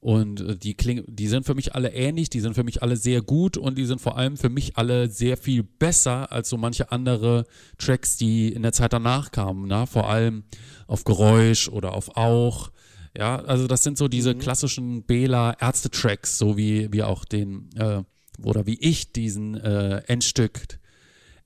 Und 0.00 0.40
äh, 0.40 0.56
die 0.56 0.74
klingen, 0.74 1.04
die 1.08 1.26
sind 1.26 1.46
für 1.46 1.54
mich 1.54 1.74
alle 1.74 1.92
ähnlich, 1.92 2.28
die 2.28 2.40
sind 2.40 2.54
für 2.54 2.64
mich 2.64 2.82
alle 2.82 2.96
sehr 2.96 3.22
gut 3.22 3.56
und 3.56 3.78
die 3.78 3.86
sind 3.86 4.00
vor 4.00 4.18
allem 4.18 4.36
für 4.36 4.50
mich 4.50 4.76
alle 4.76 5.08
sehr 5.08 5.38
viel 5.38 5.62
besser 5.62 6.30
als 6.30 6.50
so 6.50 6.58
manche 6.58 6.92
andere 6.92 7.46
Tracks, 7.78 8.18
die 8.18 8.52
in 8.52 8.62
der 8.62 8.72
Zeit 8.72 8.92
danach 8.92 9.30
kamen. 9.30 9.66
Na? 9.66 9.86
Vor 9.86 10.08
allem 10.08 10.44
auf 10.86 11.04
Geräusch 11.04 11.68
oder 11.68 11.94
auf 11.94 12.16
Auch. 12.16 12.70
Ja, 13.16 13.36
also 13.36 13.66
das 13.66 13.82
sind 13.82 13.96
so 13.96 14.08
diese 14.08 14.34
mhm. 14.34 14.38
klassischen 14.40 15.02
Bela 15.04 15.56
Ärzte-Tracks, 15.58 16.36
so 16.36 16.58
wie 16.58 16.92
wir 16.92 17.08
auch 17.08 17.24
den, 17.24 17.70
äh, 17.76 18.02
oder 18.42 18.66
wie 18.66 18.78
ich 18.78 19.12
diesen 19.12 19.54
äh, 19.54 20.02
Endstück 20.06 20.78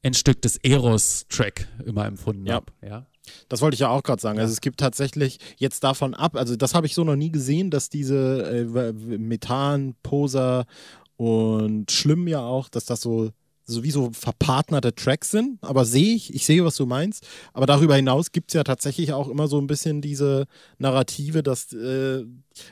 Endstück 0.02 0.42
des 0.42 0.56
Eros-Track 0.58 1.68
immer 1.84 2.06
empfunden 2.06 2.46
ja. 2.46 2.54
habe. 2.54 2.66
Ja. 2.82 3.06
Das 3.48 3.60
wollte 3.60 3.74
ich 3.74 3.80
ja 3.80 3.88
auch 3.88 4.02
gerade 4.02 4.20
sagen. 4.20 4.38
Also 4.38 4.52
es 4.52 4.60
gibt 4.60 4.80
tatsächlich 4.80 5.38
jetzt 5.56 5.84
davon 5.84 6.14
ab, 6.14 6.36
also 6.36 6.56
das 6.56 6.74
habe 6.74 6.86
ich 6.86 6.94
so 6.94 7.04
noch 7.04 7.16
nie 7.16 7.30
gesehen, 7.30 7.70
dass 7.70 7.90
diese 7.90 8.42
äh, 8.42 8.92
Methan, 8.92 9.94
Poser 10.02 10.66
und 11.16 11.90
Schlimm 11.90 12.26
ja 12.28 12.40
auch, 12.40 12.68
dass 12.68 12.86
das 12.86 13.02
so 13.02 13.30
sowieso 13.70 14.10
verpartnerte 14.12 14.94
Tracks 14.94 15.30
sind, 15.30 15.58
aber 15.62 15.84
sehe 15.84 16.14
ich, 16.14 16.34
ich 16.34 16.44
sehe, 16.44 16.64
was 16.64 16.76
du 16.76 16.86
meinst. 16.86 17.26
Aber 17.52 17.66
darüber 17.66 17.96
hinaus 17.96 18.32
gibt 18.32 18.50
es 18.50 18.54
ja 18.54 18.64
tatsächlich 18.64 19.12
auch 19.12 19.28
immer 19.28 19.48
so 19.48 19.58
ein 19.58 19.66
bisschen 19.66 20.00
diese 20.00 20.46
Narrative, 20.78 21.42
dass 21.42 21.72
äh, 21.72 22.24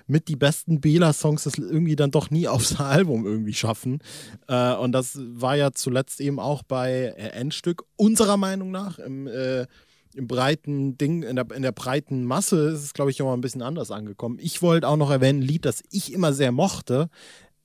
mit 0.06 0.28
die 0.28 0.36
besten 0.36 0.80
Bela-Songs 0.80 1.44
das 1.44 1.54
irgendwie 1.54 1.96
dann 1.96 2.10
doch 2.10 2.30
nie 2.30 2.48
aufs 2.48 2.80
Album 2.80 3.26
irgendwie 3.26 3.54
schaffen. 3.54 4.00
Äh, 4.48 4.74
und 4.74 4.92
das 4.92 5.18
war 5.18 5.56
ja 5.56 5.72
zuletzt 5.72 6.20
eben 6.20 6.38
auch 6.40 6.62
bei 6.62 7.14
äh, 7.16 7.30
Endstück, 7.30 7.84
unserer 7.96 8.36
Meinung 8.36 8.70
nach, 8.70 8.98
im, 8.98 9.26
äh, 9.26 9.66
im 10.14 10.26
breiten 10.26 10.98
Ding, 10.98 11.22
in 11.22 11.36
der, 11.36 11.50
in 11.54 11.62
der 11.62 11.72
breiten 11.72 12.24
Masse 12.24 12.70
ist 12.70 12.82
es, 12.82 12.94
glaube 12.94 13.10
ich, 13.10 13.20
immer 13.20 13.34
ein 13.34 13.40
bisschen 13.40 13.62
anders 13.62 13.90
angekommen. 13.90 14.38
Ich 14.40 14.62
wollte 14.62 14.88
auch 14.88 14.96
noch 14.96 15.10
erwähnen, 15.10 15.40
ein 15.40 15.46
Lied, 15.46 15.64
das 15.64 15.82
ich 15.90 16.12
immer 16.12 16.32
sehr 16.32 16.50
mochte, 16.52 17.08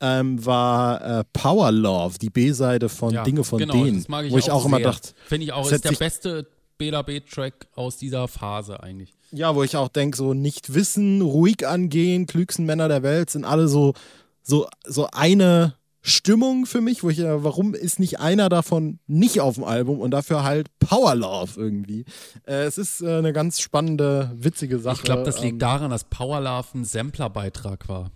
ähm, 0.04 0.46
war 0.46 1.20
äh, 1.20 1.24
Power 1.32 1.72
Love, 1.72 2.20
die 2.20 2.30
B-Seite 2.30 2.90
von 2.90 3.12
Ja, 3.14 3.24
Dinge 3.24 3.44
von 3.46 3.60
genau, 3.60 3.74
denen. 3.74 3.98
das 4.00 4.10
mag 4.10 4.26
ich 4.26 4.34
wo 4.34 4.38
ich 4.38 4.52
auch 4.52 4.62
auch 4.62 4.66
immer 4.66 4.80
dachte, 4.82 5.14
Finde 5.28 5.46
ich 5.46 5.54
auch, 5.54 5.72
ist 5.72 5.86
der 5.86 5.94
beste 5.94 6.46
Bela 6.78 7.02
B-Track 7.04 7.68
aus 7.76 7.98
dieser 7.98 8.28
Phase 8.28 8.84
eigentlich. 8.84 9.14
ja, 9.32 9.56
wo 9.56 9.64
ich 9.64 9.78
auch 9.78 9.88
denke, 9.88 10.18
so 10.18 10.34
nicht 10.34 10.74
wissen, 10.74 11.22
ruhig 11.22 11.66
angehen, 11.66 12.26
klügsten 12.28 12.66
Männer 12.66 12.88
der 12.90 13.02
Welt 13.02 13.30
sind 13.30 13.46
alle 13.46 13.68
so, 13.70 13.94
so, 14.42 14.68
so 14.86 15.08
eine 15.14 15.76
Stimmung 16.02 16.66
für 16.66 16.82
mich, 16.82 17.02
wo 17.04 17.10
ich, 17.10 17.20
äh, 17.20 17.44
warum 17.44 17.74
ist 17.74 17.98
nicht 18.00 18.20
einer 18.20 18.50
davon 18.50 19.00
nicht 19.08 19.40
auf 19.40 19.56
dem 19.56 19.64
Album 19.64 20.02
und 20.02 20.12
dafür 20.12 20.44
halt 20.44 20.68
Power 20.80 21.16
Love 21.16 21.52
irgendwie. 21.56 22.04
Äh, 22.46 22.64
es 22.66 22.78
ist 22.78 23.00
äh, 23.02 23.20
eine 23.20 23.32
ganz 23.32 23.62
spannende, 23.62 24.32
witzige 24.36 24.80
Sache. 24.80 24.98
Ich 24.98 25.04
glaube, 25.04 25.24
das 25.24 25.40
liegt 25.40 25.54
ähm, 25.54 25.60
daran, 25.60 25.92
dass 25.92 26.04
Power 26.04 26.42
Love 26.42 26.68
ein 26.76 26.84
Sampler-Beitrag 26.84 27.88
war. 27.88 28.12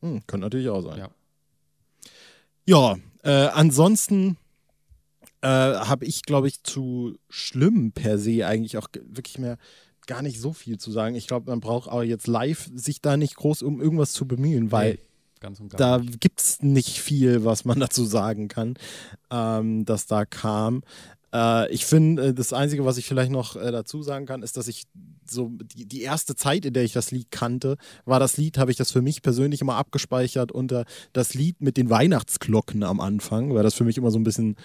Hm, 0.00 0.20
könnte 0.26 0.46
natürlich 0.46 0.68
auch 0.68 0.82
sein. 0.82 0.98
Ja. 0.98 1.10
Ja, 2.66 2.96
äh, 3.22 3.48
ansonsten 3.48 4.36
äh, 5.42 5.48
habe 5.48 6.04
ich, 6.04 6.22
glaube 6.22 6.48
ich, 6.48 6.62
zu 6.62 7.16
schlimm 7.28 7.92
per 7.92 8.18
se 8.18 8.46
eigentlich 8.46 8.76
auch 8.76 8.88
wirklich 9.02 9.38
mehr 9.38 9.58
gar 10.06 10.22
nicht 10.22 10.40
so 10.40 10.52
viel 10.52 10.78
zu 10.78 10.90
sagen. 10.90 11.14
Ich 11.14 11.26
glaube, 11.26 11.50
man 11.50 11.60
braucht 11.60 11.88
auch 11.88 12.02
jetzt 12.02 12.26
live 12.26 12.70
sich 12.74 13.00
da 13.00 13.16
nicht 13.16 13.36
groß 13.36 13.62
um 13.62 13.80
irgendwas 13.80 14.12
zu 14.12 14.26
bemühen, 14.26 14.72
weil 14.72 14.94
Nee, 14.94 14.98
da 15.76 16.02
gibt 16.20 16.40
es 16.40 16.62
nicht 16.62 17.00
viel, 17.00 17.44
was 17.44 17.64
man 17.64 17.80
dazu 17.80 18.04
sagen 18.04 18.48
kann, 18.48 18.74
ähm, 19.30 19.84
dass 19.84 20.06
da 20.06 20.24
kam. 20.24 20.82
Äh, 21.34 21.72
ich 21.72 21.86
finde, 21.86 22.28
äh, 22.28 22.34
das 22.34 22.52
Einzige, 22.52 22.84
was 22.84 22.98
ich 22.98 23.06
vielleicht 23.06 23.30
noch 23.30 23.56
äh, 23.56 23.70
dazu 23.70 24.02
sagen 24.02 24.26
kann, 24.26 24.42
ist, 24.42 24.56
dass 24.56 24.68
ich 24.68 24.84
so 25.28 25.50
die, 25.76 25.86
die 25.86 26.02
erste 26.02 26.34
Zeit, 26.34 26.64
in 26.64 26.72
der 26.72 26.84
ich 26.84 26.92
das 26.92 27.10
Lied 27.10 27.30
kannte, 27.30 27.76
war 28.04 28.20
das 28.20 28.36
Lied, 28.36 28.58
habe 28.58 28.70
ich 28.70 28.76
das 28.76 28.90
für 28.90 29.02
mich 29.02 29.22
persönlich 29.22 29.60
immer 29.60 29.76
abgespeichert 29.76 30.52
unter 30.52 30.84
das 31.12 31.34
Lied 31.34 31.60
mit 31.60 31.76
den 31.76 31.90
Weihnachtsglocken 31.90 32.82
am 32.82 33.00
Anfang, 33.00 33.54
weil 33.54 33.62
das 33.62 33.74
für 33.74 33.84
mich 33.84 33.98
immer 33.98 34.10
so 34.10 34.18
ein 34.18 34.24
bisschen 34.24 34.56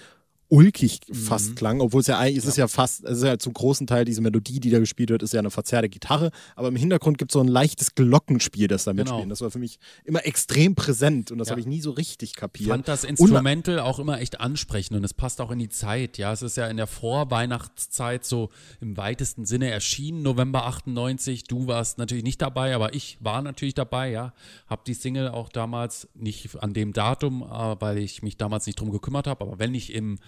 ulkig 0.48 1.00
fast 1.12 1.50
Mhm. 1.50 1.54
klang, 1.56 1.80
obwohl 1.80 2.00
es 2.00 2.06
ja 2.06 2.18
eigentlich, 2.18 2.38
es 2.38 2.44
ist 2.46 2.56
ja 2.56 2.68
fast, 2.68 3.04
es 3.04 3.18
ist 3.18 3.24
ja 3.24 3.38
zum 3.38 3.52
großen 3.52 3.86
Teil 3.86 4.04
diese 4.04 4.20
Melodie, 4.20 4.60
die 4.60 4.70
da 4.70 4.78
gespielt 4.78 5.10
wird, 5.10 5.22
ist 5.22 5.32
ja 5.32 5.40
eine 5.40 5.50
verzerrte 5.50 5.88
Gitarre, 5.88 6.30
aber 6.54 6.68
im 6.68 6.76
Hintergrund 6.76 7.18
gibt 7.18 7.30
es 7.30 7.34
so 7.34 7.40
ein 7.40 7.48
leichtes 7.48 7.94
Glockenspiel, 7.94 8.68
das 8.68 8.84
da 8.84 8.92
Genau. 8.92 9.02
mitspielt. 9.04 9.30
Das 9.30 9.40
war 9.40 9.50
für 9.50 9.58
mich 9.58 9.78
immer 10.04 10.24
extrem 10.24 10.74
präsent 10.74 11.30
und 11.32 11.38
das 11.38 11.48
Ja. 11.48 11.52
habe 11.52 11.60
ich 11.60 11.66
nie 11.66 11.80
so 11.80 11.90
richtig 11.90 12.30
Ich 12.30 12.36
kapiert. 12.36 12.70
fand 12.70 12.86
das 12.88 13.04
Instrumental 13.04 13.80
auch 13.80 13.98
immer 13.98 14.20
echt 14.20 14.40
ansprechend 14.40 14.96
und 14.96 15.04
es 15.04 15.14
passt 15.14 15.40
auch 15.40 15.50
in 15.50 15.58
die 15.58 15.68
Zeit. 15.68 16.18
Ja, 16.18 16.32
es 16.32 16.42
ist 16.42 16.56
ja 16.56 16.68
in 16.68 16.76
der 16.76 16.86
Vorweihnachtszeit 16.86 18.24
so 18.24 18.50
im 18.80 18.96
weitesten 18.96 19.44
Sinne 19.46 19.70
erschienen, 19.70 20.22
November 20.22 20.66
98. 20.66 21.44
Du 21.44 21.66
warst 21.66 21.98
natürlich 21.98 22.24
nicht 22.24 22.40
dabei, 22.40 22.74
aber 22.74 22.94
ich 22.94 23.18
war 23.20 23.42
natürlich 23.42 23.74
dabei. 23.74 24.10
Ja, 24.10 24.32
habe 24.68 24.82
die 24.86 24.94
Single 24.94 25.28
auch 25.28 25.48
damals 25.48 26.08
nicht 26.14 26.56
an 26.62 26.72
dem 26.72 26.92
Datum, 26.92 27.42
äh, 27.42 27.80
weil 27.80 27.98
ich 27.98 28.22
mich 28.22 28.36
damals 28.36 28.66
nicht 28.66 28.80
drum 28.80 28.90
gekümmert 28.90 29.26
habe. 29.26 29.44
Aber 29.44 29.58
wenn 29.58 29.74
ich 29.74 29.92
im 29.92 30.18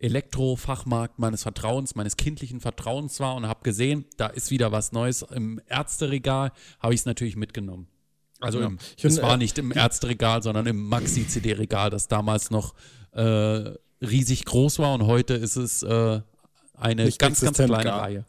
Elektrofachmarkt 0.00 1.18
meines 1.18 1.42
Vertrauens, 1.42 1.94
meines 1.94 2.16
kindlichen 2.16 2.60
Vertrauens 2.60 3.20
war 3.20 3.34
und 3.34 3.46
habe 3.46 3.60
gesehen, 3.62 4.04
da 4.16 4.26
ist 4.28 4.50
wieder 4.50 4.72
was 4.72 4.92
Neues 4.92 5.22
im 5.22 5.60
Ärzteregal, 5.68 6.52
habe 6.80 6.94
ich 6.94 7.00
es 7.00 7.06
natürlich 7.06 7.36
mitgenommen. 7.36 7.88
Also 8.40 8.60
Ja. 8.60 8.66
im, 8.66 8.78
Ich 8.96 9.02
find, 9.02 9.14
es 9.14 9.22
war 9.22 9.34
äh, 9.34 9.38
nicht 9.38 9.58
im 9.58 9.72
Ärzteregal, 9.72 10.42
sondern 10.42 10.66
im 10.66 10.88
Maxi-CD-Regal, 10.88 11.90
das 11.90 12.06
damals 12.08 12.50
noch 12.50 12.74
äh, 13.12 13.20
riesig 14.00 14.44
groß 14.44 14.78
war 14.78 14.94
und 14.94 15.06
heute 15.06 15.34
ist 15.34 15.56
es 15.56 15.82
äh, 15.82 16.20
eine 16.74 17.04
Nicht 17.04 17.18
ganz, 17.18 17.40
ganz 17.40 17.56
kleine 17.56 17.82
gar. 17.84 18.02
Reihe. 18.02 18.24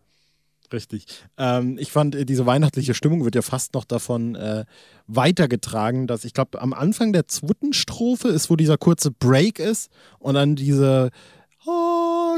Richtig. 0.71 1.05
Ähm, 1.37 1.77
ich 1.79 1.91
fand, 1.91 2.15
äh, 2.15 2.25
diese 2.25 2.45
weihnachtliche 2.45 2.93
Stimmung 2.93 3.23
wird 3.23 3.35
ja 3.35 3.41
fast 3.41 3.73
noch 3.73 3.85
davon 3.85 4.35
äh, 4.35 4.65
weitergetragen, 5.07 6.05
dass 6.07 6.25
ich 6.25 6.33
glaube, 6.33 6.61
am 6.61 6.73
Anfang 6.73 7.11
der 7.13 7.27
zweiten 7.27 7.73
Strophe 7.73 8.27
ist, 8.29 8.49
wo 8.49 8.55
dieser 8.55 8.77
kurze 8.77 9.11
Break 9.11 9.59
ist 9.59 9.91
und 10.19 10.35
dann 10.35 10.55
diese 10.55 11.09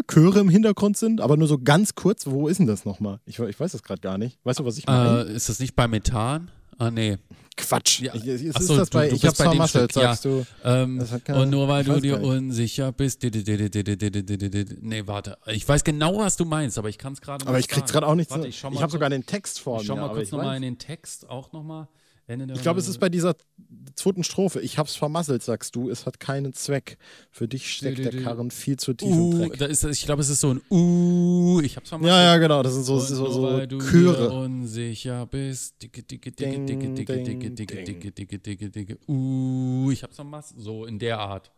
Chöre 0.08 0.40
im 0.40 0.50
Hintergrund 0.50 0.98
sind, 0.98 1.22
aber 1.22 1.38
nur 1.38 1.48
so 1.48 1.58
ganz 1.60 1.96
kurz. 1.96 2.26
Wo 2.26 2.48
ist 2.48 2.58
denn 2.58 2.68
das 2.68 2.86
nochmal? 2.86 3.20
Ich, 3.26 3.40
ich 3.40 3.60
weiß 3.60 3.72
das 3.72 3.84
gerade 3.84 4.02
gar 4.02 4.18
nicht. 4.18 4.40
Weißt 4.44 4.60
du, 4.60 4.66
was 4.66 4.78
ich 4.78 4.88
meine? 4.88 5.26
Äh, 5.30 5.36
ist 5.36 5.50
das 5.50 5.60
nicht 5.60 5.76
bei 5.76 5.88
Methan? 5.88 6.50
Ah, 6.78 6.90
nee. 6.90 7.18
Quatsch. 7.56 8.00
Ja, 8.00 8.16
ich, 8.16 8.56
achso, 8.56 8.78
du, 8.78 8.86
bei, 8.90 9.10
du 9.10 9.16
ich 9.16 9.26
hab's 9.26 9.38
bei 9.38 9.54
dem 9.54 9.68
Stück, 9.68 9.92
sagst 9.92 10.26
ja. 10.26 10.32
du. 10.32 10.46
Ähm, 10.64 11.06
und 11.28 11.50
nur 11.50 11.68
weil 11.68 11.84
du 11.84 12.00
dir 12.00 12.22
unsicher 12.22 12.92
bist. 12.92 13.22
Nee, 13.22 15.04
warte. 15.06 15.38
Ich 15.48 15.68
weiß 15.68 15.84
genau, 15.84 16.18
was 16.18 16.38
du 16.38 16.46
meinst, 16.46 16.80
aber 16.80 16.90
ich 16.90 16.98
kann 16.98 17.14
es 17.14 17.22
gerade 17.22 17.44
nicht 17.44 17.50
Aber 17.50 17.60
ich 17.60 17.68
krieg's 17.68 17.92
gerade 17.92 18.08
auch 18.08 18.16
nicht. 18.16 18.32
Warte, 18.32 18.48
ich, 18.48 18.64
ich 18.64 18.82
habe 18.82 18.92
sogar 18.92 19.10
den 19.10 19.26
Text 19.26 19.60
vor 19.60 19.82
ich 19.82 19.84
mir. 19.84 19.96
Schau 19.96 19.96
mal 20.02 20.14
kurz 20.14 20.32
nochmal 20.32 20.56
in 20.56 20.64
den 20.64 20.80
Text 20.80 21.30
auch 21.30 21.52
nochmal. 21.52 21.82
mal. 21.82 21.88
Ich 22.54 22.62
glaube, 22.62 22.80
es 22.80 22.88
ist 22.88 23.00
bei 23.00 23.10
dieser 23.10 23.36
zweiten 23.96 24.24
Strophe. 24.24 24.62
Ich 24.62 24.78
hab's 24.78 24.96
vermasselt, 24.96 25.44
sagst 25.44 25.76
du. 25.76 25.90
Es 25.90 26.06
hat 26.06 26.20
keinen 26.20 26.54
Zweck. 26.54 26.98
Für 27.30 27.48
dich 27.48 27.72
steckt 27.74 28.00
Du, 28.00 28.04
der 28.04 28.12
du, 28.12 28.18
du. 28.20 28.24
Karren 28.24 28.52
viel 28.52 28.78
zu 28.78 28.94
tief 28.94 29.10
im 29.10 29.20
Uh, 29.20 29.38
Dreck. 29.38 29.58
da 29.58 29.66
ist, 29.66 29.84
ich 29.84 30.06
glaube, 30.06 30.22
es 30.22 30.30
ist 30.30 30.42
so 30.42 30.54
ein 30.54 30.62
Uh. 30.70 31.60
Ich 31.62 31.76
hab's 31.76 31.90
vermasselt. 31.90 32.16
Ja, 32.16 32.24
ja, 32.24 32.38
genau. 32.38 32.64
Das 32.64 32.74
sind 32.74 32.84
so, 32.84 33.00
so, 33.00 33.30
so 33.30 33.44
weil 33.44 33.68
du 33.68 33.80
Chöre. 33.80 34.30
unsicher 34.32 35.26
bist. 35.26 35.82
Dicke, 35.82 36.04
dicke, 36.04 36.32
dicke, 36.32 36.66
dicke, 36.66 36.90
dicke, 36.94 37.22
dicke, 37.24 37.50
dicke, 37.52 37.82
dicke, 37.84 38.12
dicke, 38.12 38.40
dicke, 38.40 38.70
dicke. 38.70 38.98
Uh, 39.08 39.92
ich 39.92 40.04
hab's 40.04 40.16
vermasselt. 40.16 40.62
So 40.62 40.86
in 40.86 41.00
der 41.00 41.20
Art. 41.20 41.52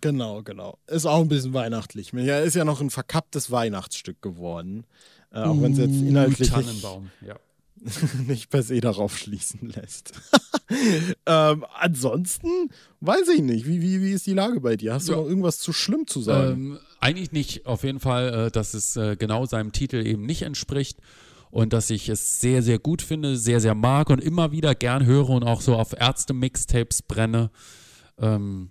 Genau, 0.00 0.42
genau. 0.42 0.78
Ist 0.88 1.06
auch 1.06 1.20
ein 1.20 1.28
bisschen 1.28 1.54
weihnachtlich. 1.54 2.12
Ja, 2.12 2.40
ist 2.40 2.54
ja 2.54 2.64
noch 2.64 2.80
ein 2.80 2.90
verkapptes 2.90 3.50
Weihnachtsstück 3.52 4.20
geworden. 4.22 4.86
Äh, 5.32 5.38
auch 5.42 5.60
wenn 5.62 5.72
es 5.72 5.78
jetzt 5.78 5.90
Uh, 6.00 6.06
inhaltlich 6.08 6.50
Tannenbaum. 6.50 7.10
Ja. 7.26 7.36
nicht 8.26 8.50
per 8.50 8.62
se 8.62 8.80
darauf 8.80 9.16
schließen 9.18 9.68
lässt. 9.70 10.12
ähm, 11.26 11.64
ansonsten 11.78 12.48
weiß 13.00 13.28
ich 13.28 13.42
nicht. 13.42 13.66
Wie, 13.66 13.80
wie, 13.82 14.00
wie 14.02 14.12
ist 14.12 14.26
die 14.26 14.32
Lage 14.34 14.60
bei 14.60 14.76
dir? 14.76 14.94
Hast 14.94 15.08
du 15.08 15.12
Ja. 15.12 15.18
noch 15.18 15.26
irgendwas 15.26 15.58
zu 15.58 15.72
schlimm 15.72 16.06
zu 16.06 16.22
sagen? 16.22 16.52
Ähm, 16.52 16.78
eigentlich 17.00 17.32
nicht. 17.32 17.66
Auf 17.66 17.84
jeden 17.84 18.00
Fall, 18.00 18.46
äh, 18.46 18.50
dass 18.50 18.74
es 18.74 18.96
äh, 18.96 19.16
genau 19.16 19.46
seinem 19.46 19.72
Titel 19.72 19.96
eben 20.06 20.24
nicht 20.26 20.42
entspricht. 20.42 20.98
Und 21.50 21.72
dass 21.72 21.90
ich 21.90 22.08
es 22.08 22.40
sehr, 22.40 22.62
sehr 22.62 22.80
gut 22.80 23.00
finde, 23.00 23.36
sehr, 23.36 23.60
sehr 23.60 23.76
mag 23.76 24.10
und 24.10 24.20
immer 24.20 24.50
wieder 24.50 24.74
gern 24.74 25.06
höre 25.06 25.30
und 25.30 25.44
auch 25.44 25.60
so 25.60 25.76
auf 25.76 25.92
Ärzte-Mixtapes 25.92 27.02
brenne. 27.02 27.50
Ähm, 28.18 28.70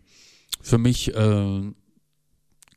für 0.62 0.78
mich 0.78 1.16
äh, 1.16 1.72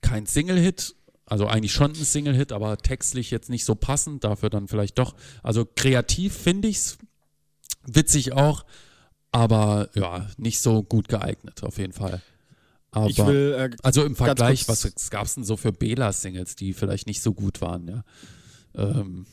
kein 0.02 0.26
Single-Hit, 0.26 0.94
also 1.26 1.46
eigentlich 1.46 1.72
schon 1.72 1.90
ein 1.90 1.94
Single-Hit, 1.96 2.52
aber 2.52 2.78
textlich 2.78 3.30
jetzt 3.30 3.50
nicht 3.50 3.64
so 3.64 3.74
passend, 3.74 4.24
dafür 4.24 4.48
dann 4.48 4.68
vielleicht 4.68 4.98
doch. 4.98 5.14
Also 5.42 5.66
kreativ 5.66 6.34
finde 6.34 6.68
ich's, 6.68 6.98
witzig 7.86 8.32
auch, 8.32 8.64
aber 9.32 9.90
ja, 9.94 10.28
nicht 10.38 10.60
so 10.60 10.82
gut 10.82 11.08
geeignet 11.08 11.62
auf 11.64 11.78
jeden 11.78 11.92
Fall. 11.92 12.22
Aber, 12.92 13.10
ich 13.10 13.18
will 13.18 13.54
äh, 13.58 13.76
also 13.82 14.04
im 14.04 14.16
Vergleich, 14.16 14.66
kurz- 14.66 14.84
was 14.84 15.10
gab 15.10 15.26
es 15.26 15.34
denn 15.34 15.44
so 15.44 15.56
für 15.56 15.72
Bela-Singles, 15.72 16.56
die 16.56 16.72
vielleicht 16.72 17.06
nicht 17.06 17.20
so 17.20 17.34
gut 17.34 17.60
waren, 17.60 17.88
ja? 17.88 18.04
Ähm, 18.74 19.26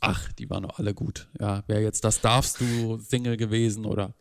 ach, 0.00 0.30
die 0.34 0.48
waren 0.50 0.62
doch 0.64 0.78
alle 0.78 0.94
gut. 0.94 1.28
Ja, 1.40 1.64
wäre 1.66 1.80
jetzt 1.82 2.04
das 2.04 2.20
darfst 2.20 2.60
du 2.60 2.98
Single 2.98 3.36
gewesen 3.36 3.86
oder 3.86 4.14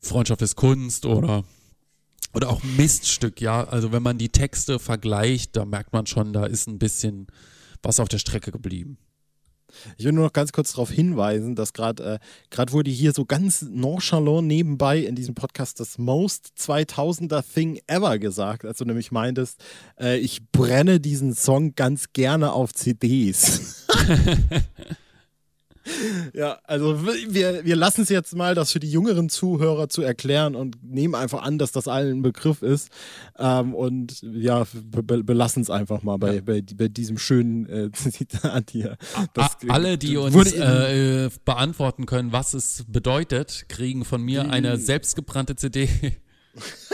Freundschaft 0.00 0.42
ist 0.42 0.56
Kunst 0.56 1.06
oder 1.06 1.44
oder 2.34 2.50
auch 2.50 2.62
Miststück, 2.62 3.40
ja. 3.40 3.64
Also 3.64 3.92
wenn 3.92 4.02
man 4.02 4.18
die 4.18 4.28
Texte 4.28 4.78
vergleicht, 4.78 5.56
da 5.56 5.64
merkt 5.64 5.92
man 5.92 6.06
schon, 6.06 6.32
da 6.32 6.46
ist 6.46 6.68
ein 6.68 6.78
bisschen 6.78 7.26
was 7.82 8.00
auf 8.00 8.08
der 8.08 8.18
Strecke 8.18 8.50
geblieben. 8.52 8.98
Ich 9.98 10.04
will 10.04 10.12
nur 10.12 10.24
noch 10.24 10.32
ganz 10.32 10.52
kurz 10.52 10.72
darauf 10.72 10.90
hinweisen, 10.90 11.54
dass 11.54 11.72
gerade 11.72 12.14
äh, 12.14 12.18
gerade 12.50 12.72
wurde 12.72 12.90
hier 12.90 13.12
so 13.12 13.24
ganz 13.26 13.62
nonchalant 13.62 14.46
nebenbei 14.46 14.98
in 14.98 15.14
diesem 15.14 15.34
Podcast 15.34 15.78
das 15.78 15.98
Most 15.98 16.52
2000er 16.58 17.42
Thing 17.42 17.78
ever 17.86 18.18
gesagt, 18.18 18.64
als 18.64 18.78
du 18.78 18.86
nämlich 18.86 19.12
meintest, 19.12 19.62
äh, 20.00 20.16
ich 20.18 20.50
brenne 20.50 21.00
diesen 21.00 21.34
Song 21.34 21.74
ganz 21.74 22.12
gerne 22.12 22.52
auf 22.52 22.72
CDs. 22.72 23.86
ja, 26.34 26.58
also 26.64 27.04
wir, 27.06 27.64
wir 27.64 27.76
lassen 27.76 28.02
es 28.02 28.08
jetzt 28.08 28.34
mal, 28.34 28.54
das 28.54 28.72
für 28.72 28.80
die 28.80 28.90
jüngeren 28.90 29.28
Zuhörer 29.28 29.88
zu 29.88 30.02
erklären 30.02 30.54
und 30.54 30.82
nehmen 30.82 31.14
einfach 31.14 31.42
an, 31.42 31.58
dass 31.58 31.72
das 31.72 31.88
allen 31.88 32.18
ein 32.18 32.22
Begriff 32.22 32.62
ist 32.62 32.90
ähm, 33.38 33.74
und 33.74 34.20
ja, 34.22 34.64
be 34.74 35.02
be 35.02 35.24
belassen 35.24 35.62
es 35.62 35.70
einfach 35.70 36.02
mal 36.02 36.16
bei, 36.18 36.36
Ja. 36.36 36.40
bei, 36.40 36.62
bei 36.74 36.88
diesem 36.88 37.18
schönen 37.18 37.68
äh, 37.68 37.90
Zitat 37.92 38.70
hier. 38.70 38.96
Das 39.34 39.56
Alle, 39.68 39.98
die 39.98 40.16
uns 40.16 40.52
äh, 40.52 41.30
beantworten 41.44 42.06
können, 42.06 42.32
was 42.32 42.54
es 42.54 42.84
bedeutet, 42.88 43.66
kriegen 43.68 44.04
von 44.04 44.22
mir 44.22 44.50
eine 44.50 44.76
selbstgebrannte 44.78 45.56
CD. 45.56 45.88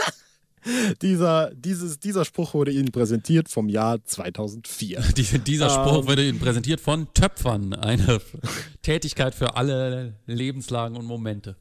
Dieser, 1.01 1.51
dieses, 1.53 1.99
dieser 1.99 2.25
Spruch 2.25 2.53
wurde 2.53 2.71
Ihnen 2.71 2.91
präsentiert 2.91 3.49
vom 3.49 3.69
Jahr 3.69 4.03
2004. 4.03 5.01
Die, 5.17 5.39
dieser 5.39 5.69
Spruch 5.69 5.99
Ähm. 5.99 6.07
wurde 6.07 6.27
Ihnen 6.27 6.39
präsentiert 6.39 6.81
von 6.81 7.07
Töpfern, 7.13 7.73
eine 7.73 8.19
Tätigkeit 8.81 9.35
für 9.35 9.55
alle 9.55 10.15
Lebenslagen 10.25 10.97
und 10.97 11.05
Momente. 11.05 11.55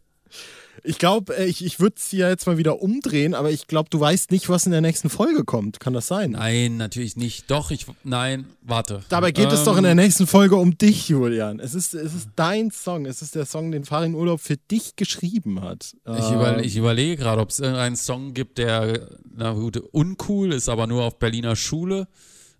Ich 0.82 0.98
glaube, 0.98 1.36
äh, 1.36 1.46
ich, 1.46 1.64
ich 1.64 1.80
würde 1.80 1.96
es 1.98 2.10
ja 2.12 2.28
jetzt 2.28 2.46
mal 2.46 2.58
wieder 2.58 2.82
umdrehen, 2.82 3.34
aber 3.34 3.50
ich 3.50 3.66
glaube, 3.66 3.88
du 3.90 4.00
weißt 4.00 4.30
nicht, 4.30 4.48
was 4.48 4.66
in 4.66 4.72
der 4.72 4.80
nächsten 4.80 5.08
Folge 5.08 5.44
kommt. 5.44 5.80
Kann 5.80 5.92
das 5.92 6.08
sein? 6.08 6.32
Nein, 6.32 6.76
natürlich 6.76 7.16
nicht. 7.16 7.50
Doch, 7.50 7.70
ich. 7.70 7.86
Nein, 8.02 8.46
warte. 8.60 9.02
Dabei 9.08 9.30
geht 9.30 9.46
ähm, 9.46 9.54
es 9.54 9.64
doch 9.64 9.76
in 9.76 9.84
der 9.84 9.94
nächsten 9.94 10.26
Folge 10.26 10.56
um 10.56 10.76
dich, 10.76 11.08
Julian. 11.08 11.60
Es 11.60 11.74
ist, 11.74 11.94
es 11.94 12.14
ist 12.14 12.28
dein 12.36 12.70
Song. 12.70 13.06
Es 13.06 13.22
ist 13.22 13.34
der 13.34 13.46
Song, 13.46 13.70
den 13.70 13.84
Farin 13.84 14.14
Urlaub 14.14 14.40
für 14.40 14.56
dich 14.56 14.96
geschrieben 14.96 15.62
hat. 15.62 15.94
Ich, 16.04 16.30
über, 16.30 16.58
ähm, 16.58 16.64
ich 16.64 16.76
überlege 16.76 17.16
gerade, 17.16 17.40
ob 17.40 17.50
es 17.50 17.60
irgendeinen 17.60 17.96
Song 17.96 18.34
gibt, 18.34 18.58
der, 18.58 19.08
na 19.34 19.52
gut, 19.52 19.76
uncool 19.92 20.52
ist, 20.52 20.68
aber 20.68 20.86
nur 20.86 21.04
auf 21.04 21.18
Berliner 21.18 21.56
Schule. 21.56 22.08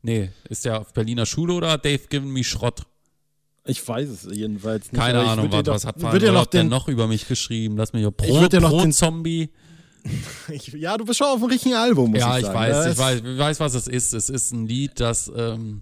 Nee, 0.03 0.31
ist 0.49 0.65
der 0.65 0.81
auf 0.81 0.93
Berliner 0.93 1.27
Schule 1.27 1.55
oder 1.55 1.79
Dave 1.79 2.03
Given 2.09 2.31
Me 2.31 2.45
Schrott? 2.45 2.83
Ich 3.67 3.87
weiß 3.87 4.09
es 4.11 4.29
jedenfalls 4.31 4.93
nicht. 4.93 5.01
Keine 5.01 5.21
Ahnung, 5.21 5.51
was, 5.51 5.67
was 5.67 5.87
hat 5.87 5.99
Farin 5.99 6.23
Urlaub 6.23 6.51
denn 6.51 6.69
noch 6.69 6.89
über 6.89 7.07
mich 7.07 7.27
geschrieben? 7.27 7.77
Lass 7.79 7.93
mich 7.95 8.03
ja 8.03 8.11
Pro, 8.11 8.43
ich 8.43 8.51
Pro 8.51 8.81
den, 8.83 8.93
Zombie. 8.93 9.51
ich, 10.51 10.69
ja, 10.69 10.99
du 10.99 11.07
bist 11.07 11.19
schon 11.19 11.29
auf 11.29 11.41
dem 11.41 11.49
richtigen 11.49 11.75
Album, 11.75 12.11
muss 12.11 12.21
ja, 12.21 12.37
ich 12.37 12.45
sagen. 12.45 12.59
Ja, 12.59 12.69
ich 12.69 12.75
weiß, 12.75 12.93
ich 12.93 12.99
weiß, 12.99 13.33
ich 13.33 13.39
weiß, 13.39 13.61
was 13.61 13.75
es 13.75 13.89
ist. 13.89 14.13
Es 14.13 14.29
ist 14.29 14.53
ein 14.53 14.67
Lied, 14.67 15.01
das 15.01 15.33
ähm, 15.35 15.81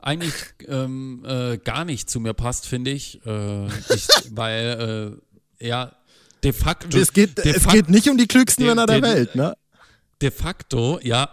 eigentlich 0.00 0.34
ähm, 0.66 1.24
äh, 1.24 1.58
gar 1.58 1.84
nicht 1.84 2.10
zu 2.10 2.18
mir 2.18 2.34
passt, 2.34 2.66
finde 2.66 2.90
ich. 2.90 3.24
Äh, 3.24 3.66
ich 3.66 4.08
weil, 4.30 5.20
äh, 5.60 5.66
ja, 5.68 5.92
de 6.42 6.52
facto. 6.52 6.98
Es 6.98 7.12
geht, 7.12 7.38
es 7.38 7.62
facto, 7.62 7.76
geht 7.76 7.88
nicht 7.88 8.10
um 8.10 8.18
die 8.18 8.26
klügsten 8.26 8.64
de, 8.64 8.74
Männer 8.74 8.86
der 8.86 9.00
de, 9.00 9.10
Welt, 9.10 9.34
ne? 9.36 9.56
De 10.20 10.32
facto, 10.32 10.98
ja, 11.02 11.30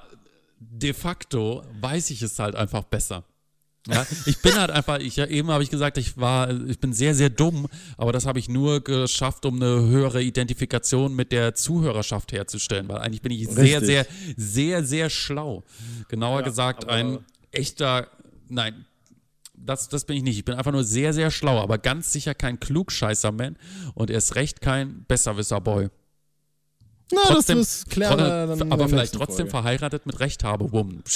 de 0.60 0.94
facto 0.94 1.64
weiß 1.82 2.12
ich 2.12 2.22
es 2.22 2.38
halt 2.38 2.56
einfach 2.56 2.84
besser. 2.84 3.24
Ja, 3.88 4.06
ich 4.26 4.42
bin 4.42 4.56
halt 4.56 4.72
einfach, 4.72 5.00
ich, 5.00 5.18
ja, 5.18 5.26
eben 5.26 5.50
habe 5.52 5.62
ich 5.62 5.70
gesagt, 5.70 5.98
ich 5.98 6.18
war, 6.18 6.50
ich 6.68 6.80
bin 6.80 6.94
sehr, 6.94 7.14
sehr 7.16 7.30
dumm, 7.30 7.68
aber 7.98 8.14
das 8.14 8.26
habe 8.26 8.40
ich 8.40 8.48
nur 8.48 8.82
geschafft, 8.82 9.46
um 9.46 9.62
eine 9.62 9.88
höhere 9.88 10.22
Identifikation 10.22 11.14
mit 11.14 11.34
der 11.34 11.54
Zuhörerschaft 11.54 12.32
herzustellen, 12.32 12.88
weil 12.88 13.00
eigentlich 13.00 13.22
bin 13.22 13.34
ich 13.34 13.48
Richtig. 13.48 13.56
sehr, 13.56 13.82
sehr, 13.82 14.06
sehr, 14.38 14.86
sehr 14.86 15.10
schlau. 15.10 15.64
Genauer 16.08 16.40
ja, 16.40 16.46
gesagt, 16.46 16.88
ein 16.88 17.20
echter, 17.52 18.08
nein, 18.48 18.86
das, 19.54 19.90
das 19.90 20.06
bin 20.06 20.16
ich 20.18 20.24
nicht. 20.24 20.38
Ich 20.38 20.46
bin 20.46 20.56
einfach 20.56 20.72
nur 20.72 20.84
sehr, 20.86 21.14
sehr 21.14 21.30
schlau, 21.30 21.62
aber 21.62 21.78
ganz 21.78 22.12
sicher 22.14 22.34
kein 22.34 22.60
Klugscheißer-Man 22.60 23.58
und 23.96 24.10
erst 24.10 24.36
recht 24.36 24.62
kein 24.62 25.04
Besserwisser-Boy. 25.06 25.90
Na, 27.12 27.22
trotzdem, 27.26 27.60
das 27.60 27.78
ist 27.78 27.90
klar. 27.90 28.18
Aber 28.18 28.90
vielleicht 28.90 29.14
trotzdem 29.14 29.50
Folge. 29.50 29.52
verheiratet 29.52 30.06
mit 30.06 30.20
Rechthabe-Woman. 30.20 31.04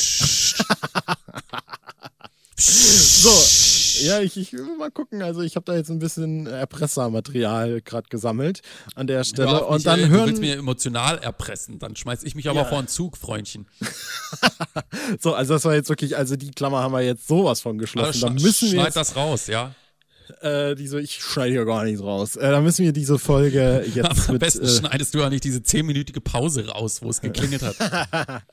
So, 2.60 3.30
ja, 4.04 4.20
ich, 4.20 4.36
ich 4.36 4.54
will 4.54 4.78
mal 4.78 4.90
gucken. 4.90 5.22
Also 5.22 5.42
ich 5.42 5.56
habe 5.56 5.66
da 5.66 5.76
jetzt 5.76 5.90
ein 5.90 6.00
bisschen 6.00 6.48
Erpressermaterial 6.48 7.82
gerade 7.82 8.10
gesammelt 8.10 8.62
an 8.96 9.06
der 9.06 9.24
Stelle. 9.24 9.66
und 9.66 9.86
dann 9.86 10.00
ey, 10.00 10.08
hören. 10.08 10.22
Du 10.22 10.28
willst 10.28 10.42
mir 10.42 10.58
emotional 10.58 11.20
erpressen, 11.20 11.78
dann 11.78 11.96
schmeiß 11.96 12.24
ich 12.24 12.34
mich 12.36 12.50
aber 12.50 12.62
ja. 12.62 12.66
vor 12.66 12.80
einen 12.80 12.88
Zug, 12.88 13.18
Freundchen. 13.18 13.68
so, 15.20 15.34
also 15.34 15.54
das 15.54 15.66
war 15.66 15.76
jetzt 15.76 15.90
wirklich, 15.90 16.18
also 16.18 16.36
die 16.36 16.52
Klammer 16.52 16.80
haben 16.80 16.94
wir 16.94 17.02
jetzt 17.02 17.28
sowas 17.28 17.62
von 17.62 17.78
geschlossen. 17.78 18.08
Also, 18.08 18.28
dann 18.28 18.36
müssen 18.36 18.72
wir 18.72 18.82
schneid 18.82 18.96
das 18.96 19.16
raus, 19.16 19.48
ja. 19.48 19.76
Äh, 20.42 20.76
diese, 20.76 21.00
ich 21.00 21.24
schneide 21.24 21.52
hier 21.52 21.66
gar 21.66 21.84
nichts 21.84 22.02
raus. 22.02 22.36
Äh, 22.36 22.52
da 22.52 22.60
müssen 22.60 22.84
wir 22.84 22.92
diese 22.92 23.18
Folge 23.18 23.86
jetzt. 23.94 24.28
Am 24.28 24.34
mit, 24.34 24.42
besten 24.42 24.66
äh, 24.66 24.70
schneidest 24.70 25.14
du 25.14 25.20
ja 25.20 25.30
nicht 25.30 25.44
diese 25.44 25.64
zehnminütige 25.64 26.22
Pause 26.22 26.68
raus, 26.68 27.02
wo 27.02 27.10
es 27.10 27.22
geklingelt 27.22 27.62
hat. 27.62 27.76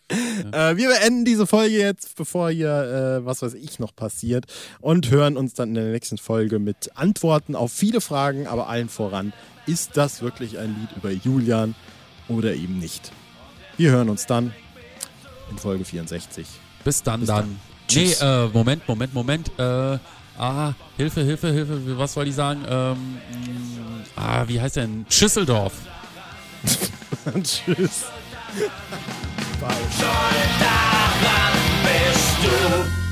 ja. 0.52 0.70
äh, 0.70 0.76
wir 0.76 0.88
beenden 0.88 1.24
diese 1.24 1.46
Folge 1.46 1.78
jetzt, 1.78 2.16
bevor 2.16 2.50
hier 2.50 3.20
äh, 3.22 3.26
was 3.26 3.42
weiß 3.42 3.54
ich 3.54 3.78
noch 3.78 3.94
passiert 3.94 4.46
und 4.80 5.10
hören 5.10 5.36
uns 5.36 5.54
dann 5.54 5.70
in 5.70 5.74
der 5.76 5.84
nächsten 5.84 6.18
Folge 6.18 6.58
mit 6.58 6.90
Antworten 6.94 7.54
auf 7.56 7.72
viele 7.72 8.00
Fragen, 8.00 8.46
aber 8.46 8.68
allen 8.68 8.88
voran, 8.88 9.32
ist 9.66 9.96
das 9.96 10.22
wirklich 10.22 10.58
ein 10.58 10.76
Lied 10.80 10.96
über 10.96 11.10
Julian 11.10 11.74
oder 12.28 12.54
eben 12.54 12.78
nicht? 12.78 13.12
Wir 13.76 13.90
hören 13.90 14.08
uns 14.08 14.26
dann 14.26 14.52
in 15.50 15.58
Folge 15.58 15.84
64. 15.84 16.46
Bis 16.84 17.02
dann, 17.02 17.20
Bis 17.20 17.28
dann. 17.28 17.36
dann. 17.36 17.60
Nee, 17.94 18.12
äh, 18.20 18.48
Moment, 18.48 18.86
Moment, 18.88 19.14
Moment. 19.14 19.50
Äh, 19.58 19.98
Ah, 20.36 20.72
Hilfe, 20.96 21.22
Hilfe, 21.22 21.52
Hilfe, 21.52 21.98
was 21.98 22.14
soll 22.14 22.26
ich 22.26 22.34
sagen? 22.34 22.64
Ähm, 22.68 23.18
ah, 24.16 24.44
wie 24.48 24.60
heißt 24.60 24.76
denn? 24.76 25.06
Schüsseldorf. 25.08 25.74
Tschüss 27.42 28.06
falsch. 29.60 29.94
Schuld 29.98 30.52
daran 30.60 31.54
bist 31.84 32.36
du. 32.42 33.03